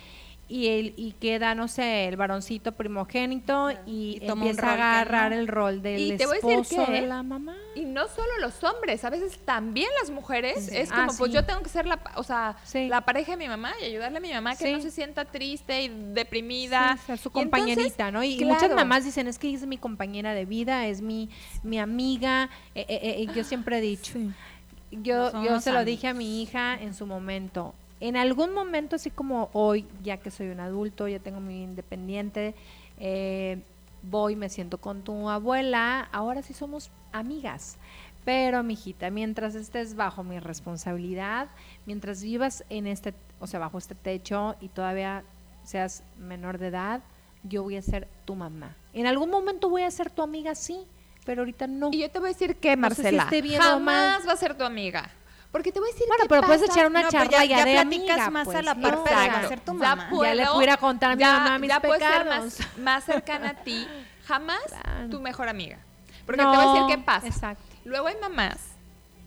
[0.47, 5.31] y el, y queda, no sé, el varoncito primogénito y, Y toma empieza a agarrar
[5.33, 5.39] no.
[5.39, 7.57] el rol del Y te voy a decir esposo que- de la mamá.
[7.75, 10.69] Y no solo los hombres, a veces también las mujeres.
[10.69, 11.35] Es Ah, como, pues sí.
[11.35, 12.89] yo tengo que ser la, o sea, Sí.
[12.89, 15.83] la pareja de mi mamá y ayudarle a mi mamá que no se sienta triste
[15.85, 16.99] y deprimida.
[16.99, 18.23] Ser su entonces, compañerita, ¿no?
[18.23, 21.31] Y, muchas mamás dicen, es que es mi compañera de vida, es mi,
[21.63, 22.51] mi amiga.
[22.75, 24.19] eh, eh, eh, yo siempre he dicho,
[24.91, 27.75] yo, yo se lo dije a mi hija en su momento.
[28.01, 32.55] En algún momento, así como hoy, ya que soy un adulto, ya tengo mi independiente,
[32.99, 33.63] eh,
[34.03, 37.77] voy, me siento con tu abuela, ahora sí somos amigas.
[38.25, 41.49] Pero, mijita, mientras estés bajo mi responsabilidad,
[41.87, 45.25] mientras vivas en este, o sea, bajo este techo y todavía
[45.63, 47.03] seas menor de edad,
[47.43, 48.77] yo voy a ser tu mamá.
[48.95, 50.87] En algún momento voy a ser tu amiga, sí,
[51.27, 51.91] pero ahorita no.
[51.93, 54.37] Y yo te voy a decir que, No sé si Marcela, bien jamás va a
[54.37, 55.11] ser tu amiga.
[55.55, 56.73] Porque te voy a decir Bueno, qué pero puedes pasa.
[56.73, 58.75] echar una No, pero charla ya- ya, ya de platicas amiga, más a pues, la
[58.75, 58.83] ¿no?
[58.83, 59.49] par, pero va a Exacto.
[59.49, 60.11] ser tu Ya mamá.
[60.11, 62.59] puedo- Ya le pudiera contar a mi ya- mamá mis ya puedo ser pecados.
[62.59, 63.87] más, más cercana a ti.
[64.27, 65.11] Jamás Claro.
[65.11, 65.79] tu mejor amiga.
[66.27, 67.27] Porque te voy a decir qué pasa.
[67.29, 67.63] Exacto.
[67.85, 68.57] Luego hay mamás,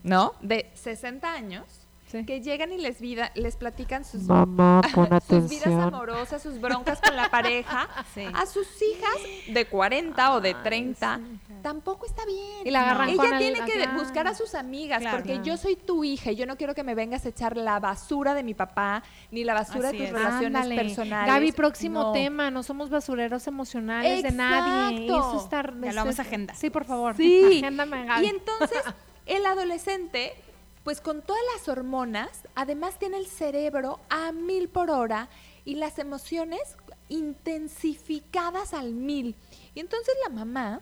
[0.04, 0.34] ¿no?
[0.42, 1.64] De 60 años
[2.12, 2.26] Sí.
[2.26, 5.82] que llegan y les vida, les platican sus, Mamá, pon sus vidas atención.
[5.82, 8.24] amorosas, sus broncas con la pareja, Sí.
[8.34, 11.20] a sus hijas de 40 o de 30,
[11.62, 12.66] tampoco está bien.
[12.66, 15.18] Y la agarran Ella con el- tiene que buscar a sus amigas, Claro.
[15.18, 17.80] porque yo soy tu hija y yo no quiero que me vengas a echar la
[17.80, 20.24] basura de mi papá, ni la basura Así de tus es.
[20.24, 20.76] relaciones Ándale.
[20.76, 21.34] personales.
[21.34, 22.12] Gaby, próximo No.
[22.12, 25.06] tema, no somos basureros emocionales de nadie.
[25.06, 25.30] Exacto.
[25.30, 26.56] Eso está, Ya lo vamos a agendar.
[26.56, 27.16] Sí, por favor.
[27.16, 27.42] Sí.
[27.64, 28.26] Agéndame, Gaby.
[28.26, 28.82] Y entonces,
[29.26, 30.34] el adolescente,
[30.84, 35.28] pues con todas las hormonas, además tiene el cerebro a mil por hora
[35.66, 36.62] y las emociones
[37.10, 39.36] intensificadas al mil.
[39.76, 40.82] Y entonces la mamá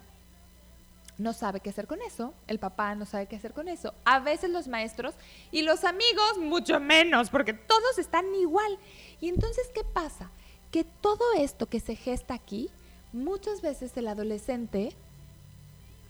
[1.18, 4.20] no sabe qué hacer con eso, el papá no sabe qué hacer con eso, a
[4.20, 5.16] veces los maestros
[5.52, 8.78] y los amigos mucho menos, porque todos están igual.
[9.22, 10.30] Y entonces, ¿qué pasa?
[10.72, 12.70] Que todo esto que se gesta aquí,
[13.14, 14.94] muchas veces el adolescente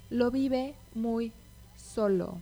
[0.09, 1.31] lo vive muy
[1.75, 2.37] solo.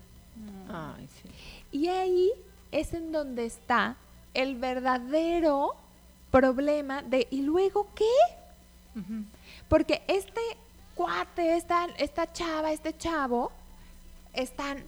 [0.69, 1.30] Ay, sí.
[1.71, 2.32] Y ahí
[2.71, 3.97] es en donde está
[4.34, 5.76] el verdadero
[6.32, 8.06] problema de ¿y luego qué?
[9.67, 10.41] Porque este
[10.96, 13.52] cuate, esta, esta chava, este chavo,
[14.34, 14.84] están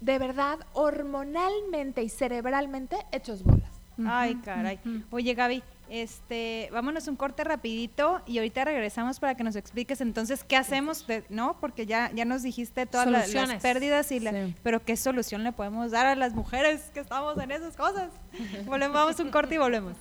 [0.00, 3.70] de verdad hormonalmente y cerebralmente hechos bolas.
[4.06, 4.80] Ay, caray.
[5.10, 10.42] Oye, Gaby, este, vámonos un corte rapidito y ahorita regresamos para que nos expliques entonces
[10.42, 11.58] qué hacemos, de- ¿no?
[11.60, 14.54] Porque ya, ya nos dijiste todas la- las pérdidas y la, Sí.
[14.62, 18.08] pero qué solución le podemos dar a las mujeres que estamos en esas cosas.
[18.66, 19.94] volvemos, vamos un corte y volvemos.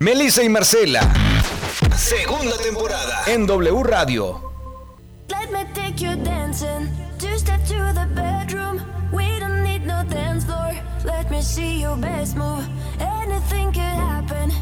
[0.00, 1.00] Melissa y Marcela.
[1.96, 3.22] Segunda temporada.
[3.26, 4.40] En W Radio.
[5.28, 6.88] Let me take you dancing.
[7.18, 8.80] Two step to the bedroom.
[9.12, 10.74] We don't need no dance floor.
[11.04, 12.64] Let me see your best move.
[13.00, 14.52] Anything could happen.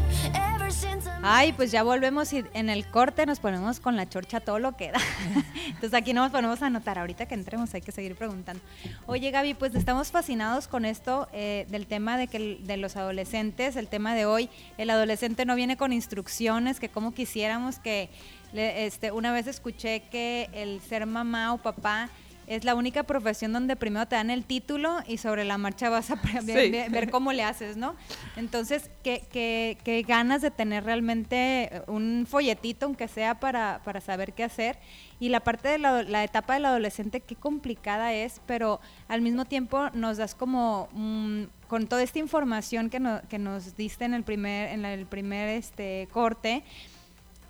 [1.25, 4.75] Ay, pues ya volvemos y en el corte nos ponemos con la chorcha todo lo
[4.75, 4.99] que da.
[5.67, 6.99] Entonces aquí no nos ponemos a anotar.
[6.99, 8.61] Ahorita que entremos hay que seguir preguntando.
[9.05, 12.97] Oye, Gaby, pues estamos fascinados con esto eh, del tema de que el- de los
[12.97, 18.09] adolescentes, el tema de hoy, el adolescente no viene con instrucciones, que como quisiéramos que
[18.51, 22.09] le- este, una vez escuché que el ser mamá o papá
[22.47, 26.11] es la única profesión donde primero te dan el título y sobre la marcha vas
[26.11, 27.95] a ver, cómo le haces, ¿no?
[28.35, 31.35] Entonces, qué, qué- qué ganas de tener realmente
[31.75, 34.77] eh, un folletito, aunque sea para, para saber qué hacer.
[35.19, 39.45] Y la parte de la, la etapa del adolescente, qué complicada es, pero al mismo
[39.45, 44.13] tiempo nos das como, mm, con toda esta información que, no- que nos diste en
[44.13, 46.63] el primer, en el primer este, corte,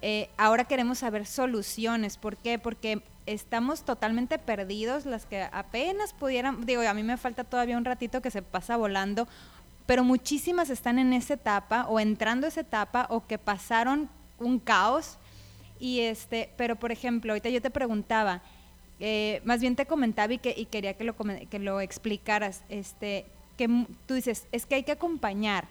[0.02, 2.18] eh, ahora queremos saber soluciones.
[2.18, 2.60] ¿Por qué?
[2.60, 7.86] Porque estamos totalmente perdidos, las que apenas pudieran, digo, a mí me falta todavía un
[7.86, 9.28] ratito que se pasa volando,
[9.86, 14.10] pero muchísimas están en esa etapa o entrando a esa etapa o que pasaron
[14.40, 15.18] un caos.
[15.80, 18.42] Y este, pero por ejemplo, ahorita yo te preguntaba,
[19.00, 23.26] eh, más bien te comentaba y, que, y quería que lo, que lo explicaras, este,
[23.58, 23.68] que
[24.06, 25.68] tú dices, es que hay que acompañar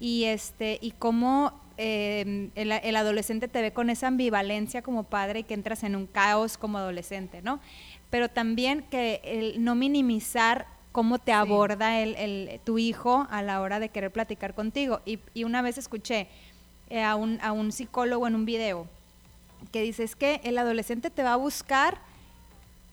[0.00, 1.52] y este y cómo
[1.84, 5.96] eh, el, el adolescente te ve con esa ambivalencia como padre y que entras en
[5.96, 7.58] un caos como adolescente, ¿no?
[8.10, 13.60] Pero también que el no minimizar cómo te aborda el, el- tu hijo a la
[13.62, 15.00] hora de querer platicar contigo.
[15.06, 16.28] Y, y una vez escuché
[16.90, 18.86] eh, a, un, a un psicólogo en un video
[19.72, 21.98] que dice es que el adolescente te va a buscar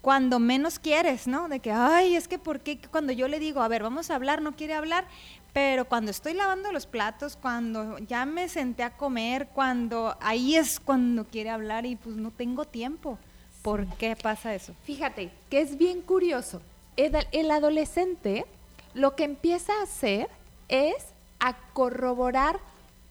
[0.02, 1.50] cuando menos quieres, ¿no?
[1.50, 4.16] De que, ay, es que ¿por qué cuando yo le digo, a ver, vamos a
[4.16, 5.06] hablar, no quiere hablar,
[5.54, 10.80] pero cuando estoy lavando los platos, cuando ya me senté a comer, cuando ahí es
[10.80, 13.18] cuando quiere hablar y pues no tengo tiempo.
[13.62, 14.74] ¿Por qué pasa eso?
[14.84, 16.62] Fíjate que es bien curioso.
[16.96, 18.46] El, el adolescente
[18.94, 20.30] lo que empieza a hacer
[20.70, 20.96] es
[21.40, 22.60] a corroborar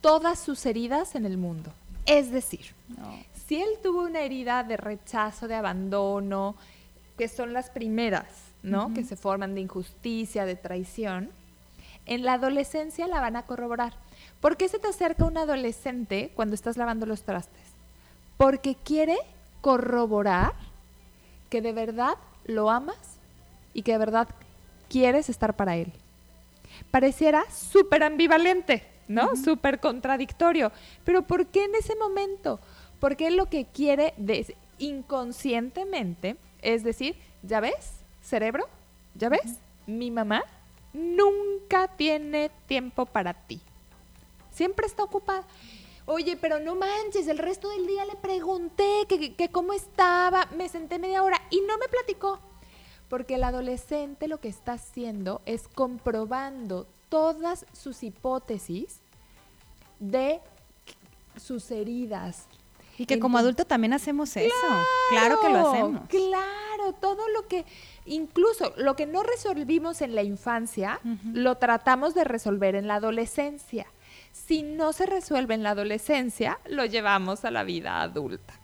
[0.00, 1.72] todas sus heridas en el mundo.
[2.06, 2.74] Es decir,
[3.46, 6.54] si él tuvo una herida de rechazo, de abandono,
[7.18, 8.26] que son las primeras,
[8.62, 8.94] ¿no?
[8.94, 11.30] Que se forman de injusticia, de traición,
[12.06, 13.92] en la adolescencia la van a corroborar.
[14.40, 17.60] ¿Por qué se te acerca un adolescente cuando estás lavando los trastes?
[18.38, 19.18] Porque quiere
[19.60, 20.54] corroborar
[21.50, 22.14] que de verdad
[22.46, 23.18] lo amas
[23.74, 24.28] y que de verdad
[24.88, 25.92] quieres estar para él.
[26.90, 29.36] Pareciera súper ambivalente, ¿no?
[29.36, 30.72] Súper contradictorio.
[31.04, 32.60] Pero ¿por qué en ese momento?
[33.00, 34.14] Porque él lo que quiere
[34.78, 37.92] inconscientemente es decir, ¿ya ves,
[38.22, 38.66] cerebro?
[39.14, 39.56] ¿Ya ves?
[39.86, 40.44] Mi mamá
[40.92, 43.60] nunca tiene tiempo para ti.
[44.52, 45.44] Siempre está ocupada.
[46.06, 50.68] Oye, pero no manches, el resto del día le pregunté que, que- cómo estaba, me
[50.68, 52.40] senté media hora y no me platicó.
[53.08, 59.00] Porque el adolescente lo que está haciendo es comprobando todas sus hipótesis
[59.98, 60.40] de
[61.36, 62.46] sus heridas.
[62.98, 64.52] Y que como adulto también hacemos eso.
[65.10, 66.02] Claro que lo hacemos.
[66.08, 67.64] Claro, todo lo que,
[68.06, 71.00] incluso lo que no resolvimos en la infancia,
[71.32, 73.86] lo tratamos de resolver en la adolescencia.
[74.32, 78.54] Si no se resuelve en la adolescencia, lo llevamos a la vida adulta.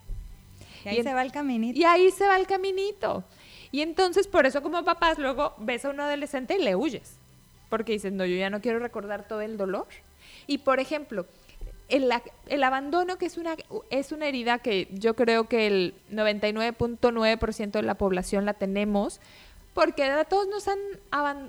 [0.84, 1.78] Y ahí en- se va el caminito.
[1.78, 3.24] y ahí se va el caminito.
[3.72, 7.16] Y entonces, por eso como papás, luego ves a un adolescente y le huyes.
[7.70, 9.86] Porque dices, no, yo ya no quiero recordar todo el dolor.
[10.46, 11.26] Y, por ejemplo,
[11.88, 13.56] el, abandono, que es una,
[13.90, 19.20] es una herida que yo creo que el 99.9% de la población la tenemos,
[19.74, 20.78] porque todos nos han,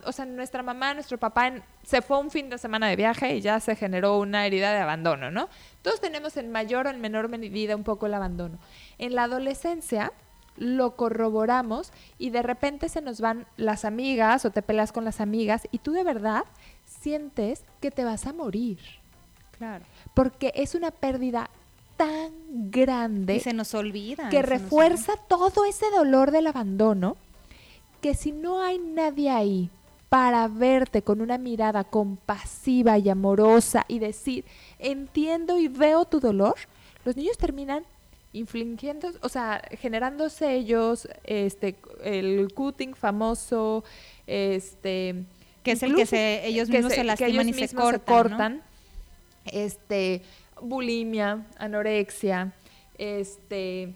[0.03, 3.41] o sea, nuestra mamá, nuestro papá se fue un fin de semana de viaje y
[3.41, 5.47] ya se generó una herida de abandono, ¿no?
[5.83, 8.57] Todos tenemos en mayor o en menor medida un poco el abandono.
[8.97, 10.11] En la adolescencia
[10.57, 15.21] lo corroboramos y de repente se nos van las amigas o te peleas con las
[15.21, 16.45] amigas y tú de verdad
[16.85, 18.79] sientes que te vas a morir,
[19.57, 19.85] Claro.
[20.15, 21.49] Porque es una pérdida
[21.97, 22.31] tan
[22.71, 24.29] grande Y se nos olvida.
[24.29, 27.15] que se refuerza todo ese dolor del abandono,
[28.01, 29.69] que si no hay nadie ahí
[30.09, 34.45] para verte con una mirada compasiva y amorosa y decir,
[34.79, 36.55] entiendo y veo tu dolor,
[37.05, 37.83] los niños terminan
[38.33, 43.83] infligiendo, o sea, generándose ellos este el cutting famoso,
[44.27, 45.23] este
[45.63, 48.74] Que es el que se- ellos mismos se lastiman y se cortan, ¿no?
[49.45, 50.23] Este
[50.61, 52.53] bulimia, anorexia,
[52.97, 53.93] este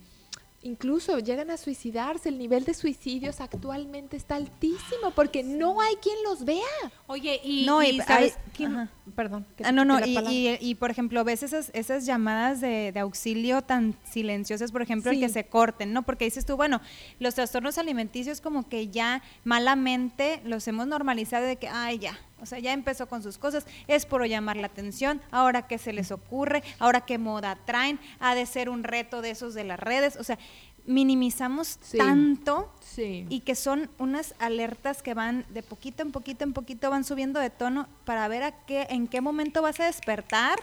[0.62, 2.30] incluso llegan a suicidarse.
[2.30, 6.92] El nivel de suicidios actualmente está altísimo porque no hay quien los vea.
[7.12, 8.76] Oye, y, No, y y ¿sabes hay- quién?
[8.76, 8.90] ajá.
[9.16, 9.44] Perdón.
[9.58, 10.32] que Ah, no, no, y, palabra.
[10.32, 15.10] y, y, por ejemplo, ves esas, esas llamadas de, de auxilio tan silenciosas, por ejemplo,
[15.10, 15.22] el Sí.
[15.24, 16.04] que se corten, ¿no?
[16.04, 16.80] Porque dices tú, bueno,
[17.20, 22.46] los trastornos alimenticios como que ya malamente los hemos normalizado de que, ay, ya, o
[22.46, 26.12] sea, ya empezó con sus cosas, es por llamar la atención, ahora qué se les
[26.12, 30.18] ocurre, ahora qué moda traen, ha de ser un reto de esos de las redes,
[30.18, 30.38] o sea,
[30.86, 31.98] minimizamos Sí.
[31.98, 33.26] tanto Sí.
[33.30, 37.40] y que son unas alertas que van de poquito en poquito en poquito van subiendo
[37.40, 40.60] de tono para ver a qué en qué momento vas a despertar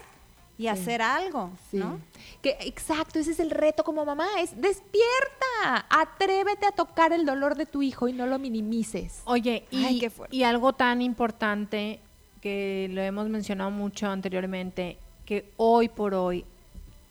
[0.59, 1.77] y hacer algo, Sí.
[1.77, 1.99] ¿no?
[2.41, 7.55] Que, exacto, ese es el reto como mamá, es despierta, atrévete a tocar el dolor
[7.55, 9.21] de tu hijo y no lo minimices.
[9.25, 10.35] Oye, y, Ay, qué fuerte.
[10.35, 11.99] y algo tan importante
[12.41, 16.43] que lo hemos mencionado mucho anteriormente, que hoy por hoy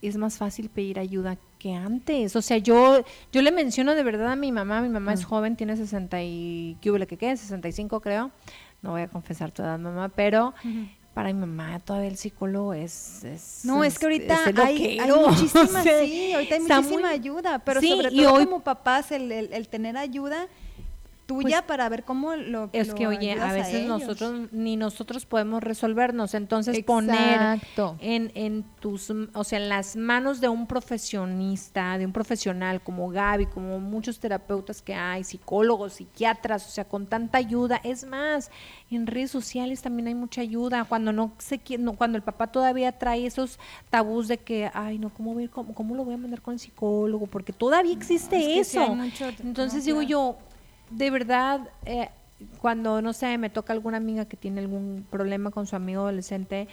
[0.02, 2.36] es más fácil pedir ayuda que antes.
[2.36, 3.02] O sea, yo
[3.32, 6.76] yo le menciono de verdad a mi mamá, mi mamá es joven, tiene 60 y
[6.80, 7.36] ¿qué hubo, que qué?
[7.36, 8.30] 65 creo.
[8.82, 10.54] No voy a confesar tu edad, mamá, pero
[11.14, 15.80] para mi mamá todavía el psicólogo es, es No, es que ahorita hay, hay muchísima,
[15.80, 18.60] O sea, sí, ahorita hay está muchísima muy- ayuda, pero Sí, sobre todo hoy- como
[18.60, 20.46] papás el, el- el tener ayuda
[21.26, 25.62] tuya para ver cómo lo Es lo que, oye, a veces nosotros ni nosotros podemos
[25.62, 26.34] resolvernos.
[26.34, 27.60] Entonces, poner
[28.00, 33.08] en, en tus, o sea, en las manos de un profesionista, de un profesional como
[33.08, 37.80] Gaby, como muchos terapeutas que hay, psicólogos, psiquiatras, o sea, con tanta ayuda.
[37.82, 38.50] Es más,
[38.90, 40.84] en redes sociales también hay mucha ayuda.
[40.84, 43.58] Cuando no se no, cuando el papá todavía trae esos
[43.90, 46.40] tabús de que, ay, no, ¿cómo, voy, a ir con- cómo lo voy a mandar
[46.40, 47.26] con el psicólogo?
[47.26, 48.94] Porque todavía existe es que sí eso.
[48.94, 50.08] mucho- Entonces no, digo claro.
[50.08, 50.38] yo,
[50.90, 52.08] de verdad, eh,
[52.60, 56.68] cuando, no sé, me toca alguna amiga que tiene algún problema con su amigo adolescente,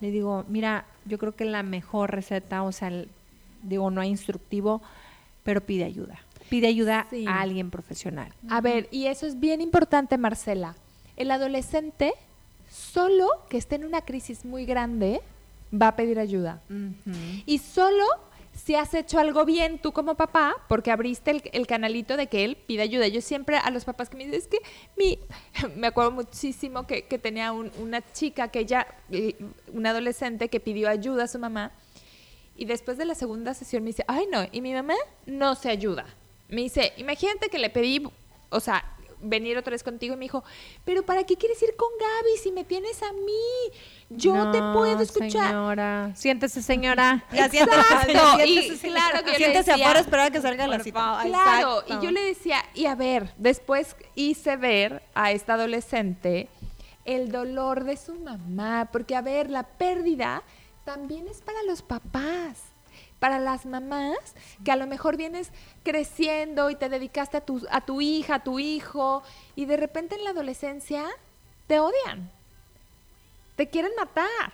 [0.00, 3.08] le digo, mira, yo creo que la mejor receta, o sea, el-
[3.62, 4.80] digo, no hay instructivo,
[5.42, 6.18] pero pide ayuda.
[6.48, 7.26] Pide ayuda Sí.
[7.26, 8.32] a alguien profesional.
[8.48, 10.76] A ver, y eso es bien importante, Marcela.
[11.16, 12.12] El adolescente,
[12.70, 15.20] solo que esté en una crisis muy grande,
[15.74, 16.60] va a pedir ayuda.
[17.44, 18.04] Y solo
[18.64, 22.56] si has hecho algo bien tú como papá, porque abriste el, canalito de que él
[22.56, 23.06] pide ayuda.
[23.06, 27.52] Yo siempre a los papás que me dicen, es que me acuerdo muchísimo que, tenía
[27.52, 29.36] un- una chica que ella, eh,
[29.72, 31.72] una adolescente que pidió ayuda a su mamá.
[32.56, 34.94] Y después de la segunda sesión me dice, ay no, y mi mamá
[35.26, 36.04] no se ayuda.
[36.48, 38.02] Me dice, imagínate que le pedí,
[38.50, 38.84] o sea,
[39.20, 40.44] venir otra vez contigo y me dijo,
[40.84, 43.78] pero ¿para qué quieres ir con Gaby si me tienes a mí?
[44.10, 45.48] Yo te puedo escuchar.
[45.48, 46.12] Señora.
[46.14, 47.24] Siéntese, señora.
[47.32, 50.30] Ya siéntese, Exacto, y siéntese, claro que yo le siéntese decía, afuera a esperar a
[50.30, 51.20] que salga la cita.
[51.24, 52.02] Claro, exacto.
[52.02, 56.48] y yo le decía, y a ver, después hice ver a esta adolescente
[57.04, 60.42] el dolor de su mamá, porque a ver, la pérdida
[60.84, 62.62] también es para los papás,
[63.18, 64.18] para las mamás,
[64.64, 65.50] que a lo mejor vienes
[65.82, 69.22] creciendo y te dedicaste a tu, a tu hija, a tu hijo,
[69.56, 71.04] y de repente en la adolescencia
[71.66, 72.30] te odian,
[73.56, 74.52] te quieren matar.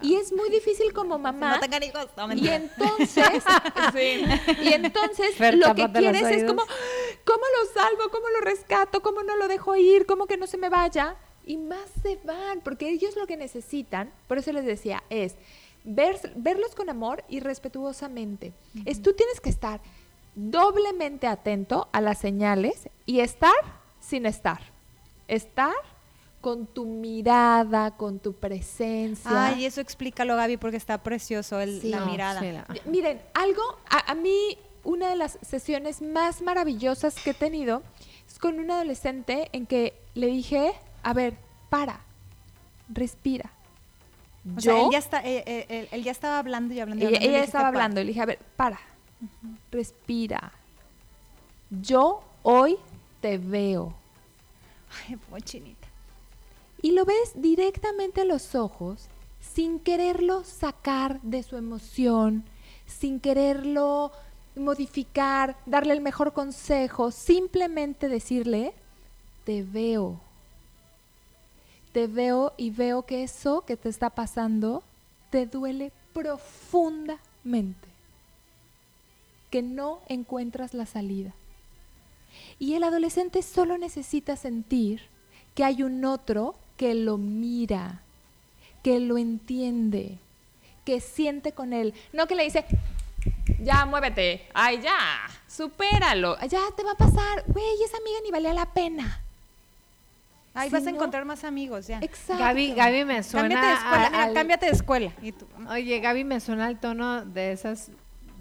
[0.00, 3.44] Y es muy difícil como mamá No tengan hijos, no, y entonces,
[3.92, 4.24] sí,
[4.62, 6.62] y entonces Fer, lo que quieres es como,
[7.24, 8.10] ¿cómo lo salvo?
[8.10, 9.02] ¿Cómo lo rescato?
[9.02, 10.06] ¿Cómo no lo dejo ir?
[10.06, 11.16] ¿Cómo que no se me vaya?
[11.46, 15.36] Y más se van, porque ellos lo que necesitan, por eso les decía, es
[15.84, 18.52] ver, verlos con amor y respetuosamente.
[18.84, 19.80] Es tú tienes que estar
[20.34, 23.52] doblemente atento a las señales y estar
[24.00, 24.60] sin estar.
[25.28, 25.74] Estar
[26.40, 29.46] con tu mirada, con tu presencia.
[29.46, 31.88] Ay, eso explícalo, Gaby, porque está precioso el- Sí.
[31.88, 32.40] la No, mirada.
[32.40, 37.34] sí, la- Miren, algo, a, a mí una de las sesiones más maravillosas que he
[37.34, 37.82] tenido
[38.28, 40.72] es con un adolescente en que le dije,
[41.02, 41.38] a ver,
[41.70, 42.00] para,
[42.92, 43.50] respira.
[44.56, 47.04] O sea, Yo- él ya, está, eh, eh, él, él ya estaba hablando y hablando.
[47.04, 48.78] y ella, hablando, ella dijiste, estaba hablando y le dije, a ver, para,
[49.70, 50.52] respira.
[51.70, 52.76] Yo hoy
[53.20, 53.94] te veo.
[55.08, 55.88] Ay, chinita.
[56.82, 59.08] Y lo ves directamente a los ojos
[59.40, 62.44] sin quererlo sacar de su emoción,
[62.86, 64.12] sin quererlo
[64.56, 68.74] modificar, darle el mejor consejo, simplemente decirle,
[69.44, 70.20] te veo.
[71.94, 74.82] Te veo y veo que eso que te está pasando
[75.30, 77.88] te duele profundamente,
[79.48, 81.32] que no encuentras la salida.
[82.58, 85.02] Y el adolescente solo necesita sentir
[85.54, 88.02] que hay un otro que lo mira,
[88.82, 90.18] que lo entiende,
[90.84, 91.94] que siente con él.
[92.12, 92.64] No que le dice,
[93.60, 94.98] ya muévete, ay ya,
[95.46, 99.23] supéralo, ya te va a pasar, güey, esa amiga ni valía la pena.
[100.54, 101.98] Ahí Si vas a encontrar más amigos ya.
[102.00, 102.42] Exacto.
[102.42, 105.12] Gaby, Gaby me suena Cámbiate de escuela, a- mira, al- cámbiate de escuela.
[105.22, 107.90] Y tú, Oye, Gaby me suena el tono de esas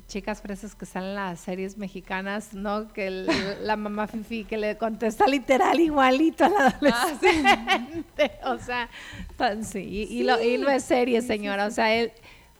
[0.07, 2.87] chicas fresas que salen en las series mexicanas, ¿no?
[2.89, 3.27] Que el-
[3.65, 8.31] la mamá Fifi que le contesta literal igualito a la adolescente.
[8.45, 8.89] O sea,
[9.37, 11.65] tan- sí, y, y lo, y no es serie, señora.
[11.65, 12.11] O sea, él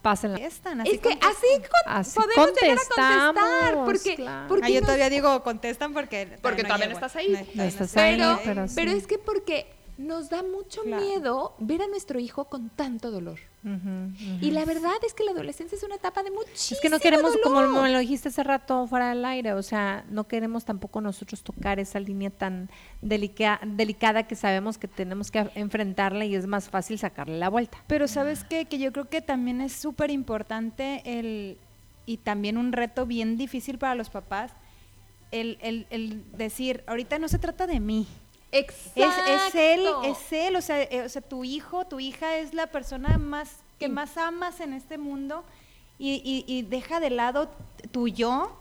[0.04, 0.38] pásenla.
[0.38, 1.32] contestan, así Es que contestan.
[1.32, 4.48] así, con- Así podemos llegar a contestar, porque, claro.
[4.48, 6.38] porque Ah, yo todavía digo, contestan porque...
[6.44, 7.00] Porque no también llego.
[7.00, 7.30] estás ahí.
[7.30, 8.98] No, todavía Estás estoy ahí, pero, pero pero sí.
[9.00, 9.66] es que porque
[9.98, 11.04] nos da mucho Claro.
[11.06, 13.40] miedo ver a nuestro hijo con tanto dolor.
[14.42, 17.00] Y la verdad es que la adolescencia es una etapa de muchísimo Es que no
[17.00, 17.84] queremos, como dolor.
[17.84, 21.80] me lo dijiste hace rato fuera del aire, o sea, no queremos tampoco nosotros tocar
[21.80, 22.70] esa línea tan
[23.02, 27.78] delica- delicada que sabemos que tenemos que enfrentarla y es más fácil sacarle la vuelta.
[27.88, 28.66] Pero sabes qué?
[28.66, 31.58] que yo creo que también es súper importante el
[32.06, 34.52] y también un reto bien difícil para los papás
[35.32, 38.08] el, el- el decir, ahorita no se trata de mí.
[38.54, 39.02] Exacto.
[39.32, 42.54] Es, es él, es él, o sea, eh, o sea, tu hijo, tu hija es
[42.54, 43.92] la persona más que Sí.
[43.92, 45.44] más amas en este mundo
[46.00, 47.50] y, y- y deja de lado
[47.92, 48.56] tu yo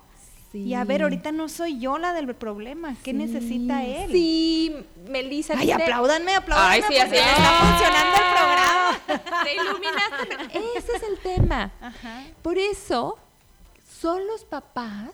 [0.54, 4.10] y a ver, ahorita no soy yo la del problema, ¿qué necesita él?
[4.12, 4.74] Sí,
[5.08, 5.54] Melissa.
[5.56, 7.26] Ay, dijiste- apláudanme, apláudanme Ay, sí, porque así es.
[7.26, 9.44] está funcionando el programa.
[9.44, 10.58] Te iluminaste.
[10.78, 11.70] Ese es el tema.
[11.80, 12.24] Ajá.
[12.42, 13.16] Por eso
[14.00, 15.10] son los papás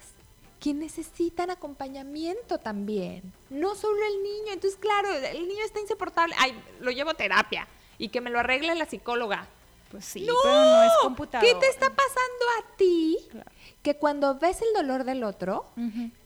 [0.61, 3.33] quienes necesitan acompañamiento también.
[3.51, 4.53] No solo el niño.
[4.53, 6.35] Entonces, claro, el niño está insoportable.
[6.39, 9.49] Ay, lo llevo a terapia y que me lo arregle la psicóloga.
[9.91, 11.51] Pues sí, no, pero no es computadora.
[11.51, 13.19] ¿Qué te está pasando a ti?
[13.83, 15.67] Que cuando ves el dolor del otro,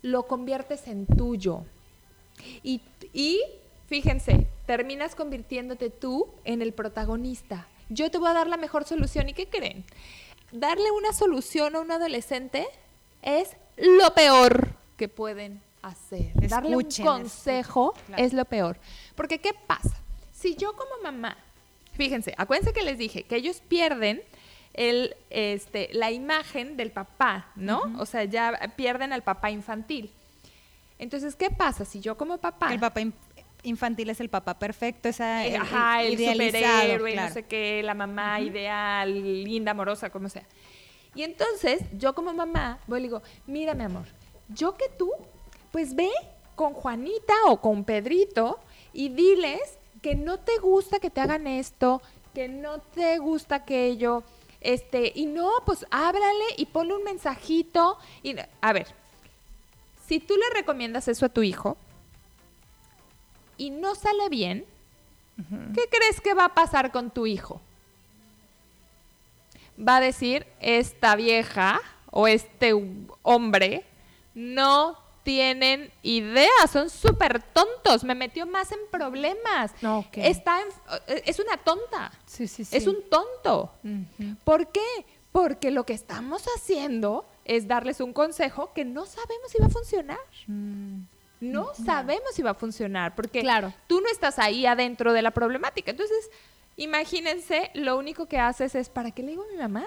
[0.03, 1.65] lo conviertes en tuyo.
[2.63, 2.81] Y,
[3.13, 3.41] y,
[3.87, 7.69] fíjense, terminas convirtiéndote tú en el protagonista.
[7.89, 9.29] Yo te voy a dar la mejor solución.
[9.29, 9.85] ¿Y qué creen?
[10.51, 12.67] Darle una solución a un adolescente
[13.23, 16.33] es lo peor que pueden hacer.
[16.35, 18.23] Darle un consejo claro.
[18.23, 18.79] es lo peor.
[19.15, 19.97] Porque, ¿qué pasa?
[20.33, 21.37] Si yo como mamá,
[21.95, 24.23] fíjense, acuérdense que les dije que ellos pierden
[24.75, 27.83] el, este, la imagen del papá, ¿no?
[27.99, 30.11] O sea, ya pierden al papá infantil.
[30.99, 32.73] Entonces, ¿qué pasa si yo como papá...
[32.73, 33.13] El papá in-
[33.65, 37.29] infantil es el papá perfecto, esa Eh, el- Ajá, el idealizado, superhéroe, claro.
[37.29, 40.45] no sé qué, la mamá ideal, linda, amorosa, como sea.
[41.15, 44.07] Y entonces, yo como mamá, voy y le digo, mira, mi amor,
[44.49, 45.11] yo que tú,
[45.71, 46.11] pues ve
[46.55, 48.59] con Juanita o con Pedrito
[48.93, 52.03] y diles que no te gusta que te hagan esto,
[52.35, 54.25] que no te gusta aquello,
[54.63, 57.99] este, y no, pues háblale y ponle un mensajito.
[58.23, 58.87] Y, a ver,
[60.07, 61.77] si tú le recomiendas eso a tu hijo
[63.59, 64.65] y no sale bien,
[65.75, 67.61] ¿qué crees que va a pasar con tu hijo?
[69.87, 71.81] Va a decir, esta vieja
[72.11, 72.73] o este
[73.23, 73.85] hombre
[74.35, 79.73] no tienen idea, son súper tontos, me metió más en problemas.
[79.81, 80.17] No, ok.
[80.19, 82.77] Está en- es una tonta, Sí, sí, sí.
[82.77, 83.73] es un tonto.
[84.45, 84.81] ¿Por qué?
[85.31, 89.71] Porque lo que estamos haciendo es darles un consejo que no sabemos si va a
[89.71, 90.19] funcionar.
[91.41, 93.73] No sabemos si va a funcionar, porque Claro.
[93.89, 95.91] tú no estás ahí adentro de la problemática.
[95.91, 96.31] Entonces,
[96.77, 99.85] imagínense, lo único que haces es, ¿para qué le digo a mi mamá?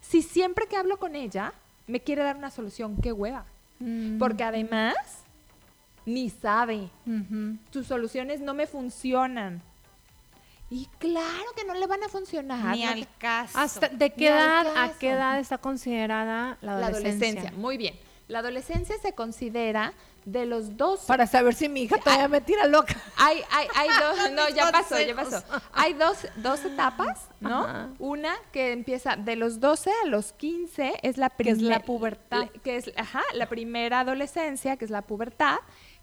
[0.00, 1.52] Si siempre que hablo con ella,
[1.86, 3.44] me quiere dar una solución, qué hueva.
[4.18, 4.94] Porque además,
[6.04, 6.88] ni sabe.
[7.70, 9.62] Tus soluciones no me funcionan.
[10.68, 12.74] Y claro que no le van a funcionar.
[12.74, 13.56] Ni al caso.
[13.58, 17.28] Hasta, ¿De qué edad, a qué edad está considerada la la adolescencia?
[17.28, 17.52] adolescencia.
[17.60, 17.94] Muy bien.
[18.26, 19.92] La adolescencia se considera
[20.26, 22.94] de los 12 Para saber si mi hija todavía me tira loca.
[23.16, 25.42] hay, hay, hay dos, no, ya pasó, ya pasó.
[25.72, 27.60] Hay dos, dos etapas, ¿no?
[27.64, 27.88] Ajá.
[27.98, 32.40] Una que empieza de los 12 a los 15, es la Que es la pubertad.
[32.40, 35.56] la- Que es, ajá, la primera adolescencia, que es la pubertad,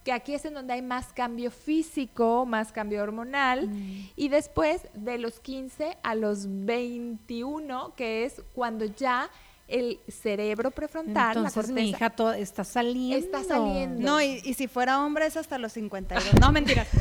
[0.05, 4.09] que aquí es en donde hay más cambio físico, más cambio hormonal, Mm.
[4.15, 9.29] y después de los 15 a los 21, que es cuando ya
[9.67, 13.17] el cerebro prefrontal, la Entonces corteza, mi hija to- está saliendo.
[13.25, 14.01] Está saliendo.
[14.01, 16.33] No, y, y si fuera hombre es hasta los 52.
[16.39, 16.87] No, mentiras.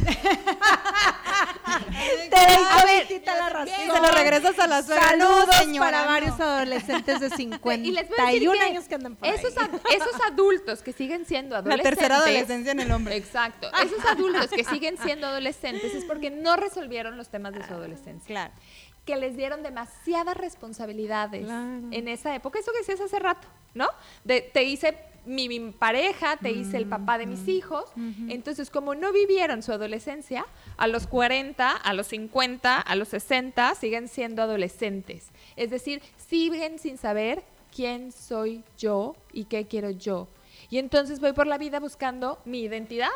[1.65, 3.75] A ver, quita la razón.
[3.87, 5.17] Y se lo regresas a la suegra.
[5.17, 6.09] No, Saludos señora, para no.
[6.11, 7.27] varios adolescentes de
[7.83, 9.35] Y les voy a decir 51 que años que andan por ahí.
[9.35, 11.95] esos, ad- esos adultos que siguen siendo La adolescentes.
[11.99, 13.17] tercera adolescencia en el hombre.
[13.17, 13.69] Exacto.
[13.83, 18.27] Esos adultos que siguen siendo adolescentes es porque no resolvieron los temas de su adolescencia.
[18.27, 18.53] Claro.
[19.05, 21.89] Que les dieron demasiadas responsabilidades Claro.
[21.91, 22.59] en esa época.
[22.59, 23.89] Eso que decías hace rato, ¿no?
[24.25, 27.85] De, te hice mi, mi pareja, te hice el papá de mis hijos.
[28.29, 30.45] Entonces, como no vivieron su adolescencia,
[30.77, 35.31] a los 40, a los 50, a los 60, siguen siendo adolescentes.
[35.57, 37.43] Es decir, siguen sin saber
[37.75, 40.29] quién soy yo y qué quiero yo.
[40.71, 43.09] Y entonces voy por la vida buscando mi identidad.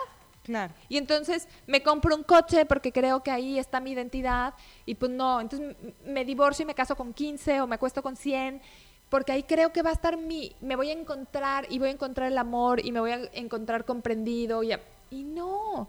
[0.88, 5.10] Y entonces me compro un coche porque creo que ahí está mi identidad y pues
[5.10, 8.60] no, entonces me divorcio y me caso con 15 o me acuesto con 100
[9.08, 11.92] porque ahí creo que va a estar mi, me voy a encontrar y voy a
[11.92, 14.74] encontrar el amor y me voy a encontrar comprendido y,
[15.22, 15.88] no,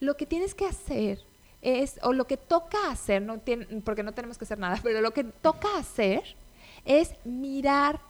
[0.00, 1.20] lo que tienes que hacer
[1.60, 5.00] es, o lo que toca hacer, no tien- porque no tenemos que hacer nada, pero
[5.00, 6.22] lo que toca hacer
[6.84, 8.00] es mirar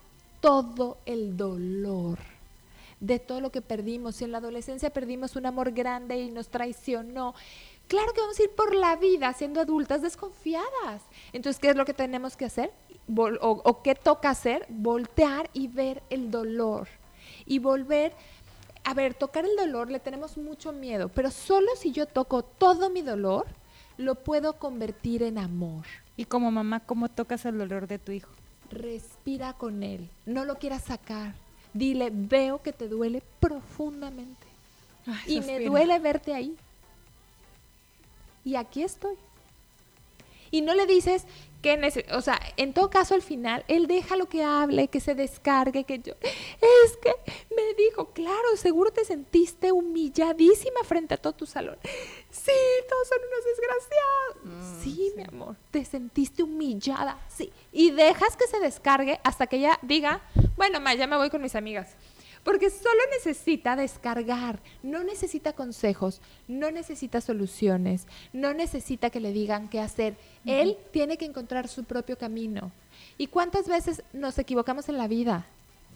[0.40, 2.18] todo el dolor
[3.00, 4.16] de todo lo que perdimos.
[4.16, 7.34] Si en la adolescencia perdimos un amor grande y nos traicionó,
[7.88, 11.02] claro que vamos a ir por la vida siendo adultas desconfiadas.
[11.32, 12.72] Entonces, ¿qué es lo que tenemos que hacer?
[13.08, 14.66] Vol- o, o qué toca hacer?
[14.68, 16.88] Voltear y ver el dolor.
[17.44, 18.12] Y volver,
[18.84, 22.88] a ver, tocar el dolor le tenemos mucho miedo, pero solo si yo toco todo
[22.88, 23.46] mi dolor,
[23.98, 25.84] lo puedo convertir en amor.
[26.16, 28.30] Y como mamá, ¿cómo tocas el dolor de tu hijo?
[28.70, 31.34] Respira con él, no lo quieras sacar.
[31.76, 34.46] Dile, veo que te duele profundamente.
[35.26, 36.56] y me duele verte ahí.
[38.44, 39.16] Y aquí estoy.
[40.50, 41.24] Y no le dices
[41.62, 45.14] que, o sea, en todo caso al final, él deja lo que hable, que se
[45.14, 47.12] descargue, que yo, es que
[47.54, 51.78] me dijo, claro, seguro te sentiste humilladísima frente a todo tu salón.
[52.30, 52.52] Sí,
[52.88, 54.82] todos son unos desgraciados.
[54.82, 57.52] sí, mi amor, te sentiste humillada, sí.
[57.72, 60.22] Y dejas que se descargue hasta que ella diga,
[60.56, 61.96] bueno, ma, ya me voy con mis amigas.
[62.46, 69.68] Porque solo necesita descargar, no necesita consejos, no necesita soluciones, no necesita que le digan
[69.68, 70.16] qué hacer.
[70.44, 72.70] Él tiene que encontrar su propio camino.
[73.18, 75.44] ¿Y cuántas veces nos equivocamos en la vida?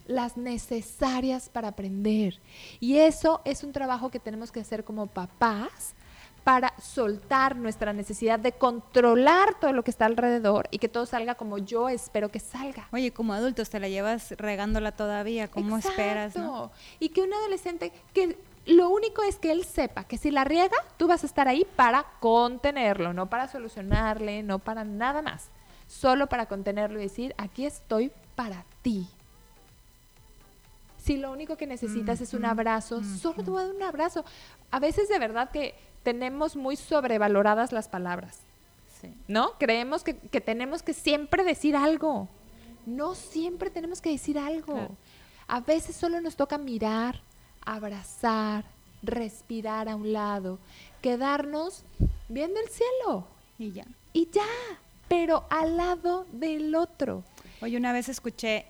[0.07, 2.37] Las necesarias para aprender.
[2.81, 5.95] Y eso es un trabajo que tenemos que hacer como papás
[6.43, 11.35] para soltar nuestra necesidad de controlar todo lo que está alrededor y que todo salga
[11.35, 12.87] como yo espero que salga.
[12.91, 15.49] Oye, como adultos te la llevas regándola todavía.
[15.49, 16.71] ¿Cómo esperas, no?
[16.99, 20.77] Y que un adolescente que lo único es que él sepa que si la riega,
[20.97, 25.49] tú vas a estar ahí para contenerlo, no para solucionarle, no para nada más.
[25.87, 29.07] Solo para contenerlo y decir, aquí estoy para ti.
[30.97, 34.23] Si lo único que necesitas es un abrazo, solo te voy a dar un abrazo.
[34.69, 35.73] A veces de verdad que
[36.03, 38.39] tenemos muy sobrevaloradas las palabras.
[39.01, 39.13] Sí.
[39.27, 39.53] ¿no?
[39.59, 42.27] Creemos que, que tenemos que siempre decir algo.
[42.85, 44.73] No siempre tenemos que decir algo.
[44.73, 44.95] Claro.
[45.47, 47.19] A veces solo nos toca mirar,
[47.65, 48.63] abrazar,
[49.03, 50.59] respirar a un lado,
[51.01, 51.83] quedarnos
[52.29, 53.25] viendo el cielo
[53.57, 53.85] Y ya.
[54.13, 54.45] y ya,
[55.07, 57.23] pero al lado del otro.
[57.61, 58.65] Oye, una vez escuché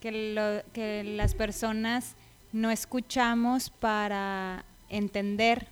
[0.00, 2.14] que, lo- que las personas
[2.52, 5.68] no escuchamos para entender,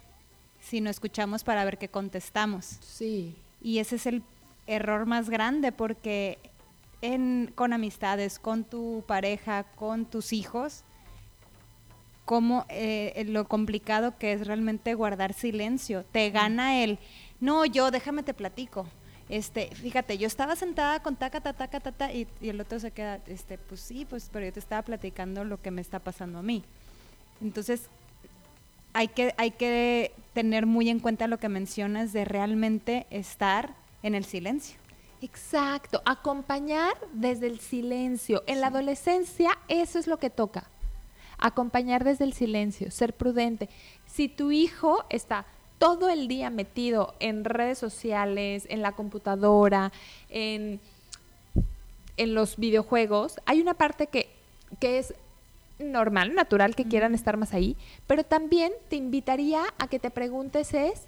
[0.65, 2.79] sino escuchamos para ver qué contestamos.
[2.81, 3.37] Sí.
[3.61, 4.23] Y ese es el
[4.67, 6.39] error más grande porque
[7.03, 10.83] en, con amistades, con tu pareja, con tus hijos,
[12.25, 12.67] como
[13.27, 16.05] lo complicado que es realmente guardar silencio.
[16.11, 16.99] Te gana el,
[17.41, 18.87] no, yo déjame te platico.
[19.29, 22.79] Este, fíjate, yo estaba sentada con taca, ta, taca, ta, ta, y, y el otro
[22.79, 25.99] se queda, este, pues sí, pues, pero yo te estaba platicando lo que me está
[25.99, 26.63] pasando a mí.
[27.43, 27.89] Entonces,
[28.95, 34.15] hay que, hay que tener muy en cuenta lo que mencionas de realmente estar en
[34.15, 34.79] el silencio.
[35.21, 38.43] Exacto, acompañar desde el silencio.
[38.47, 40.71] En la adolescencia eso es lo que toca.
[41.39, 43.69] Acompañar desde el silencio, ser prudente.
[44.07, 45.45] Si tu hijo está
[45.79, 49.93] todo el día metido en redes sociales, en la computadora,
[50.29, 50.81] en,
[52.17, 54.31] en los videojuegos, hay una parte que,
[54.79, 55.15] que es
[55.93, 57.77] normal, natural que quieran estar más ahí,
[58.07, 61.03] pero también te invitaría a que te preguntes es,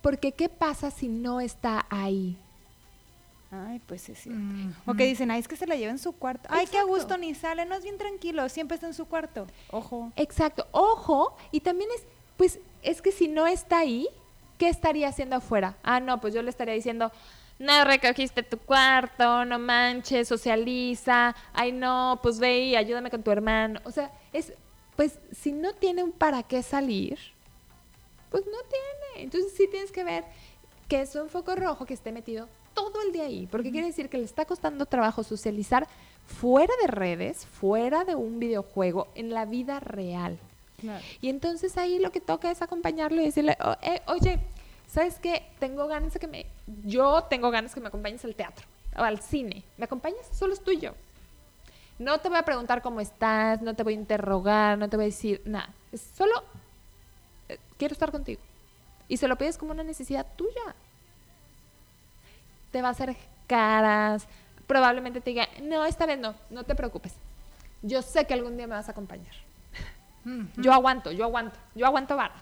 [0.00, 2.36] porque qué pasa si no está ahí?
[3.50, 4.40] Ay, pues es cierto.
[4.86, 6.48] O que dicen, ay, es que se la lleva en su cuarto.
[6.50, 6.86] Ay, qué a Exacto.
[6.88, 9.46] gusto, ni sale, no es bien tranquilo, siempre está en su cuarto.
[9.70, 10.10] Ojo.
[10.16, 12.04] Exacto, ojo, y también es,
[12.38, 14.08] pues, es que si no está ahí,
[14.56, 15.76] ¿qué estaría haciendo afuera?
[15.82, 17.12] Ah, no, pues yo le estaría diciendo,
[17.58, 23.30] no recogiste tu cuarto, no manches, socializa, ay no, pues ve y ayúdame con tu
[23.30, 23.80] hermano.
[23.84, 24.52] O sea, es,
[24.96, 27.18] pues, si no tiene un para qué salir,
[28.30, 29.24] pues no tiene.
[29.24, 30.24] Entonces sí tienes que ver
[30.88, 34.08] que es un foco rojo que esté metido todo el día ahí, porque quiere decir
[34.08, 35.86] que le está costando trabajo socializar
[36.26, 40.38] fuera de redes, fuera de un videojuego, en la vida real.
[40.80, 41.04] Claro.
[41.20, 44.38] Y entonces ahí lo que toca es acompañarlo y decirle, "O- eh, oye,
[44.92, 45.42] ¿sabes qué?
[45.58, 46.46] Tengo ganas de que me...
[46.84, 48.66] Yo tengo ganas que me acompañes al teatro
[48.96, 49.64] o al cine.
[49.78, 50.26] ¿Me acompañas?
[50.32, 50.94] Solo es tuyo.
[51.98, 55.04] No te voy a preguntar cómo estás, no te voy a interrogar, no te voy
[55.04, 55.70] a decir nada.
[55.92, 56.44] Es solo
[57.48, 58.40] eh, quiero estar contigo.
[59.08, 60.74] Y se lo pides como una necesidad tuya.
[62.70, 63.16] Te va a hacer
[63.46, 64.26] caras,
[64.66, 67.14] probablemente te diga, no, esta vez no, no te preocupes.
[67.82, 69.34] Yo sé que algún día me vas a acompañar.
[70.56, 72.34] Yo aguanto, yo aguanto, yo aguanto vara.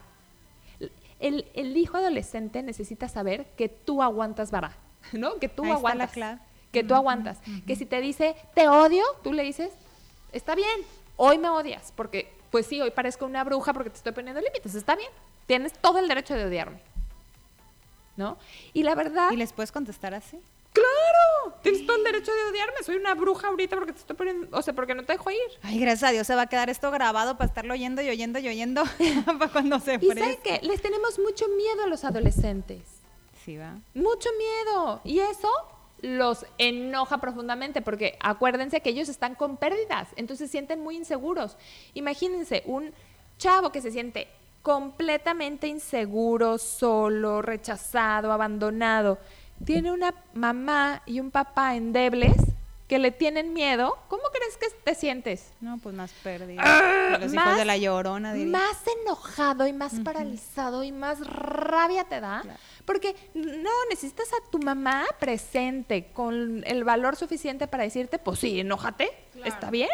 [1.21, 4.77] El, el hijo adolescente necesita saber que tú aguantas vara,
[5.12, 5.39] ¿no?
[5.39, 6.12] Que tú Ahí aguantas.
[6.73, 7.39] Que tú aguantas.
[7.66, 9.73] Que si te dice, te odio, tú le dices,
[10.33, 10.81] está bien,
[11.16, 14.75] hoy me odias, porque, pues sí, hoy parezco una bruja porque te estoy poniendo límites,
[14.75, 15.11] está bien.
[15.47, 16.81] Tienes todo el derecho de odiarme.
[18.16, 18.37] ¿No?
[18.73, 19.31] Y la verdad...
[19.33, 20.41] ¿Y les puedes contestar así?
[20.73, 21.57] ¡Claro!
[21.62, 22.83] Tienes todo el derecho de odiarme.
[22.85, 24.57] Soy una bruja ahorita porque te estoy poniendo.
[24.57, 25.39] O sea, porque no te dejo ir.
[25.62, 28.39] Ay, gracias a Dios se va a quedar esto grabado para estarlo oyendo y oyendo
[28.39, 28.85] y oyendo
[29.27, 30.43] para cuando se Y ¿saben ofrezca.
[30.43, 30.61] qué?
[30.66, 32.83] Les tenemos mucho miedo a los adolescentes.
[33.45, 33.79] Sí, va.
[33.95, 35.01] Mucho miedo.
[35.05, 35.49] Y eso
[36.03, 40.09] los enoja profundamente porque acuérdense que ellos están con pérdidas.
[40.16, 41.57] Entonces se sienten muy inseguros.
[41.95, 42.95] Imagínense un
[43.39, 44.29] chavo que se siente
[44.62, 49.18] completamente inseguro, solo, rechazado, abandonado.
[49.65, 52.35] Tiene una mamá y un papá endebles
[52.89, 53.97] que le tienen miedo.
[54.09, 55.53] ¿Cómo crees que te sientes?
[55.61, 56.61] No, pues más pérdida.
[56.65, 58.51] Ah, los hijos más- de la llorona, diría.
[58.59, 62.41] Más enojado y más paralizado y más rabia te da.
[62.43, 62.59] Claro.
[62.85, 68.59] Porque no, necesitas a tu mamá presente con el valor suficiente para decirte, pues sí,
[68.59, 69.13] enójate,
[69.45, 69.89] está bien,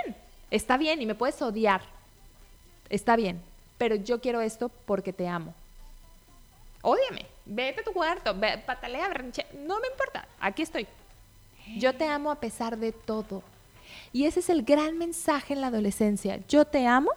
[0.50, 1.82] está bien y me puedes odiar,
[2.88, 3.42] está bien,
[3.76, 5.52] pero yo quiero esto porque te amo.
[6.88, 10.86] Ódiame, vete a tu cuarto, ve, patalea, berrinche, no me importa, aquí estoy.
[11.78, 13.42] Yo te amo a pesar de todo.
[14.12, 16.38] Y ese es el gran mensaje en la adolescencia.
[16.48, 17.10] Yo te amo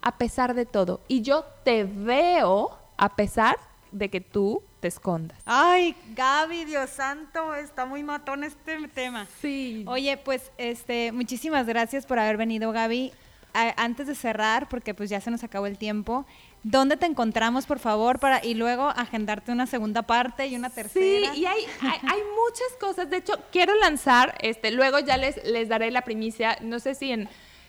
[0.00, 1.00] a pesar de todo.
[1.06, 3.58] Y yo te veo a pesar
[3.92, 5.38] de que tú te escondas.
[5.44, 9.26] Ay, Gaby, Dios santo, está muy matón este tema.
[9.42, 9.84] Sí.
[9.86, 13.12] Oye, pues, este, muchísimas gracias por haber venido, Gaby.
[13.52, 16.24] A- antes de cerrar, porque pues ya se nos acabó el tiempo,
[16.62, 20.74] ¿dónde te encontramos, por favor, para y luego agendarte una segunda parte y una Sí,
[20.76, 21.34] tercera?
[21.36, 23.08] y hay, hay, hay muchas cosas.
[23.10, 26.58] De hecho, quiero lanzar, este, luego ya les, les daré la primicia.
[26.60, 27.28] No sé si en,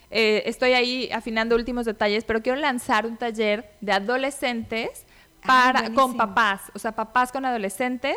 [0.10, 5.06] eh, estoy ahí afinando últimos detalles, pero quiero lanzar un taller de adolescentes
[5.44, 8.16] Ah, para, con papás, o sea, papás con adolescentes.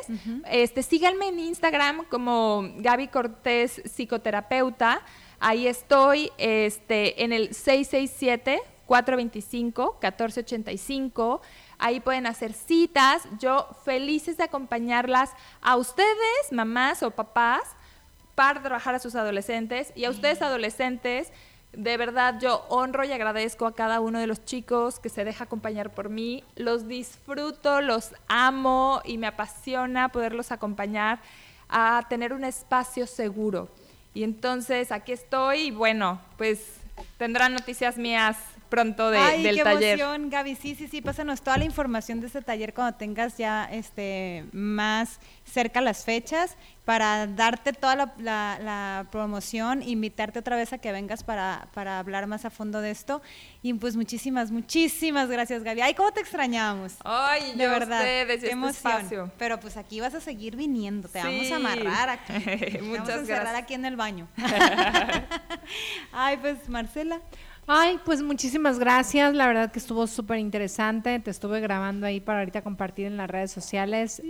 [0.50, 5.00] este, síganme en Instagram como Gaby Cortés, psicoterapeuta.
[5.40, 11.40] Ahí estoy este, en el 667 425 1485.
[11.78, 13.22] Ahí pueden hacer citas.
[13.38, 15.30] Yo felices de acompañarlas
[15.60, 17.62] a ustedes, mamás o papás,
[18.34, 19.92] para trabajar a sus adolescentes.
[19.94, 21.32] Y a ustedes, adolescentes,
[21.76, 25.44] de verdad yo honro y agradezco a cada uno de los chicos que se deja
[25.44, 26.44] acompañar por mí.
[26.56, 31.20] Los disfruto, los amo y me apasiona poderlos acompañar
[31.68, 33.68] a tener un espacio seguro.
[34.12, 36.78] Y entonces aquí estoy y bueno, pues
[37.18, 38.36] tendrán noticias mías
[38.68, 40.00] pronto de- Ay, del qué taller.
[40.00, 40.54] emoción, Gaby.
[40.56, 45.20] Sí, sí, sí, pásanos toda la información de este taller cuando tengas ya este más
[45.44, 50.92] cerca las fechas para darte toda la, la- la promoción, invitarte otra vez a que
[50.92, 53.22] vengas para, para hablar más a fondo de esto.
[53.62, 55.80] Y pues muchísimas, muchísimas gracias, Gaby.
[55.80, 56.94] Ay, cómo te extrañamos.
[57.04, 58.70] Ay, De yo verdad, ustedes qué emoción.
[58.92, 59.32] espacio.
[59.38, 62.32] Pero pues aquí vas a seguir viniendo, te vamos a amarrar aquí.
[62.44, 63.62] Te vamos Muchas a encerrar gracias.
[63.62, 64.28] aquí en el baño.
[66.12, 67.20] Ay, pues Marcela.
[67.66, 69.34] Ay, pues muchísimas gracias.
[69.34, 71.18] La verdad que estuvo súper interesante.
[71.18, 74.22] Te estuve grabando ahí para ahorita compartir en las redes sociales.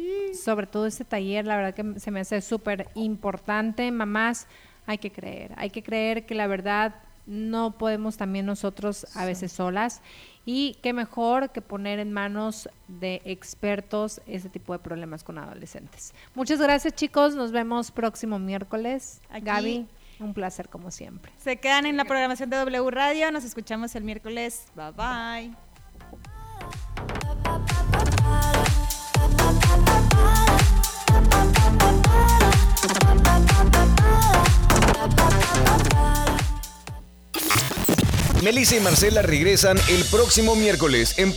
[0.44, 3.90] Sobre todo este taller, la verdad que se me hace súper importante.
[3.90, 4.46] Mamás,
[4.86, 5.52] hay que creer.
[5.56, 6.94] Hay que creer que la verdad
[7.26, 10.00] no podemos también nosotros a veces solas.
[10.46, 16.12] Y qué mejor que poner en manos de expertos ese tipo de problemas con adolescentes.
[16.34, 17.34] Muchas gracias chicos.
[17.34, 19.20] Nos vemos próximo miércoles.
[19.30, 19.86] Aquí, Gaby.
[20.20, 21.32] Un placer como siempre.
[21.38, 23.30] Se quedan en la programación de W Radio.
[23.30, 24.66] Nos escuchamos el miércoles.
[24.74, 25.56] Bye bye.
[38.44, 41.32] Melissa y Marcela regresan el próximo miércoles en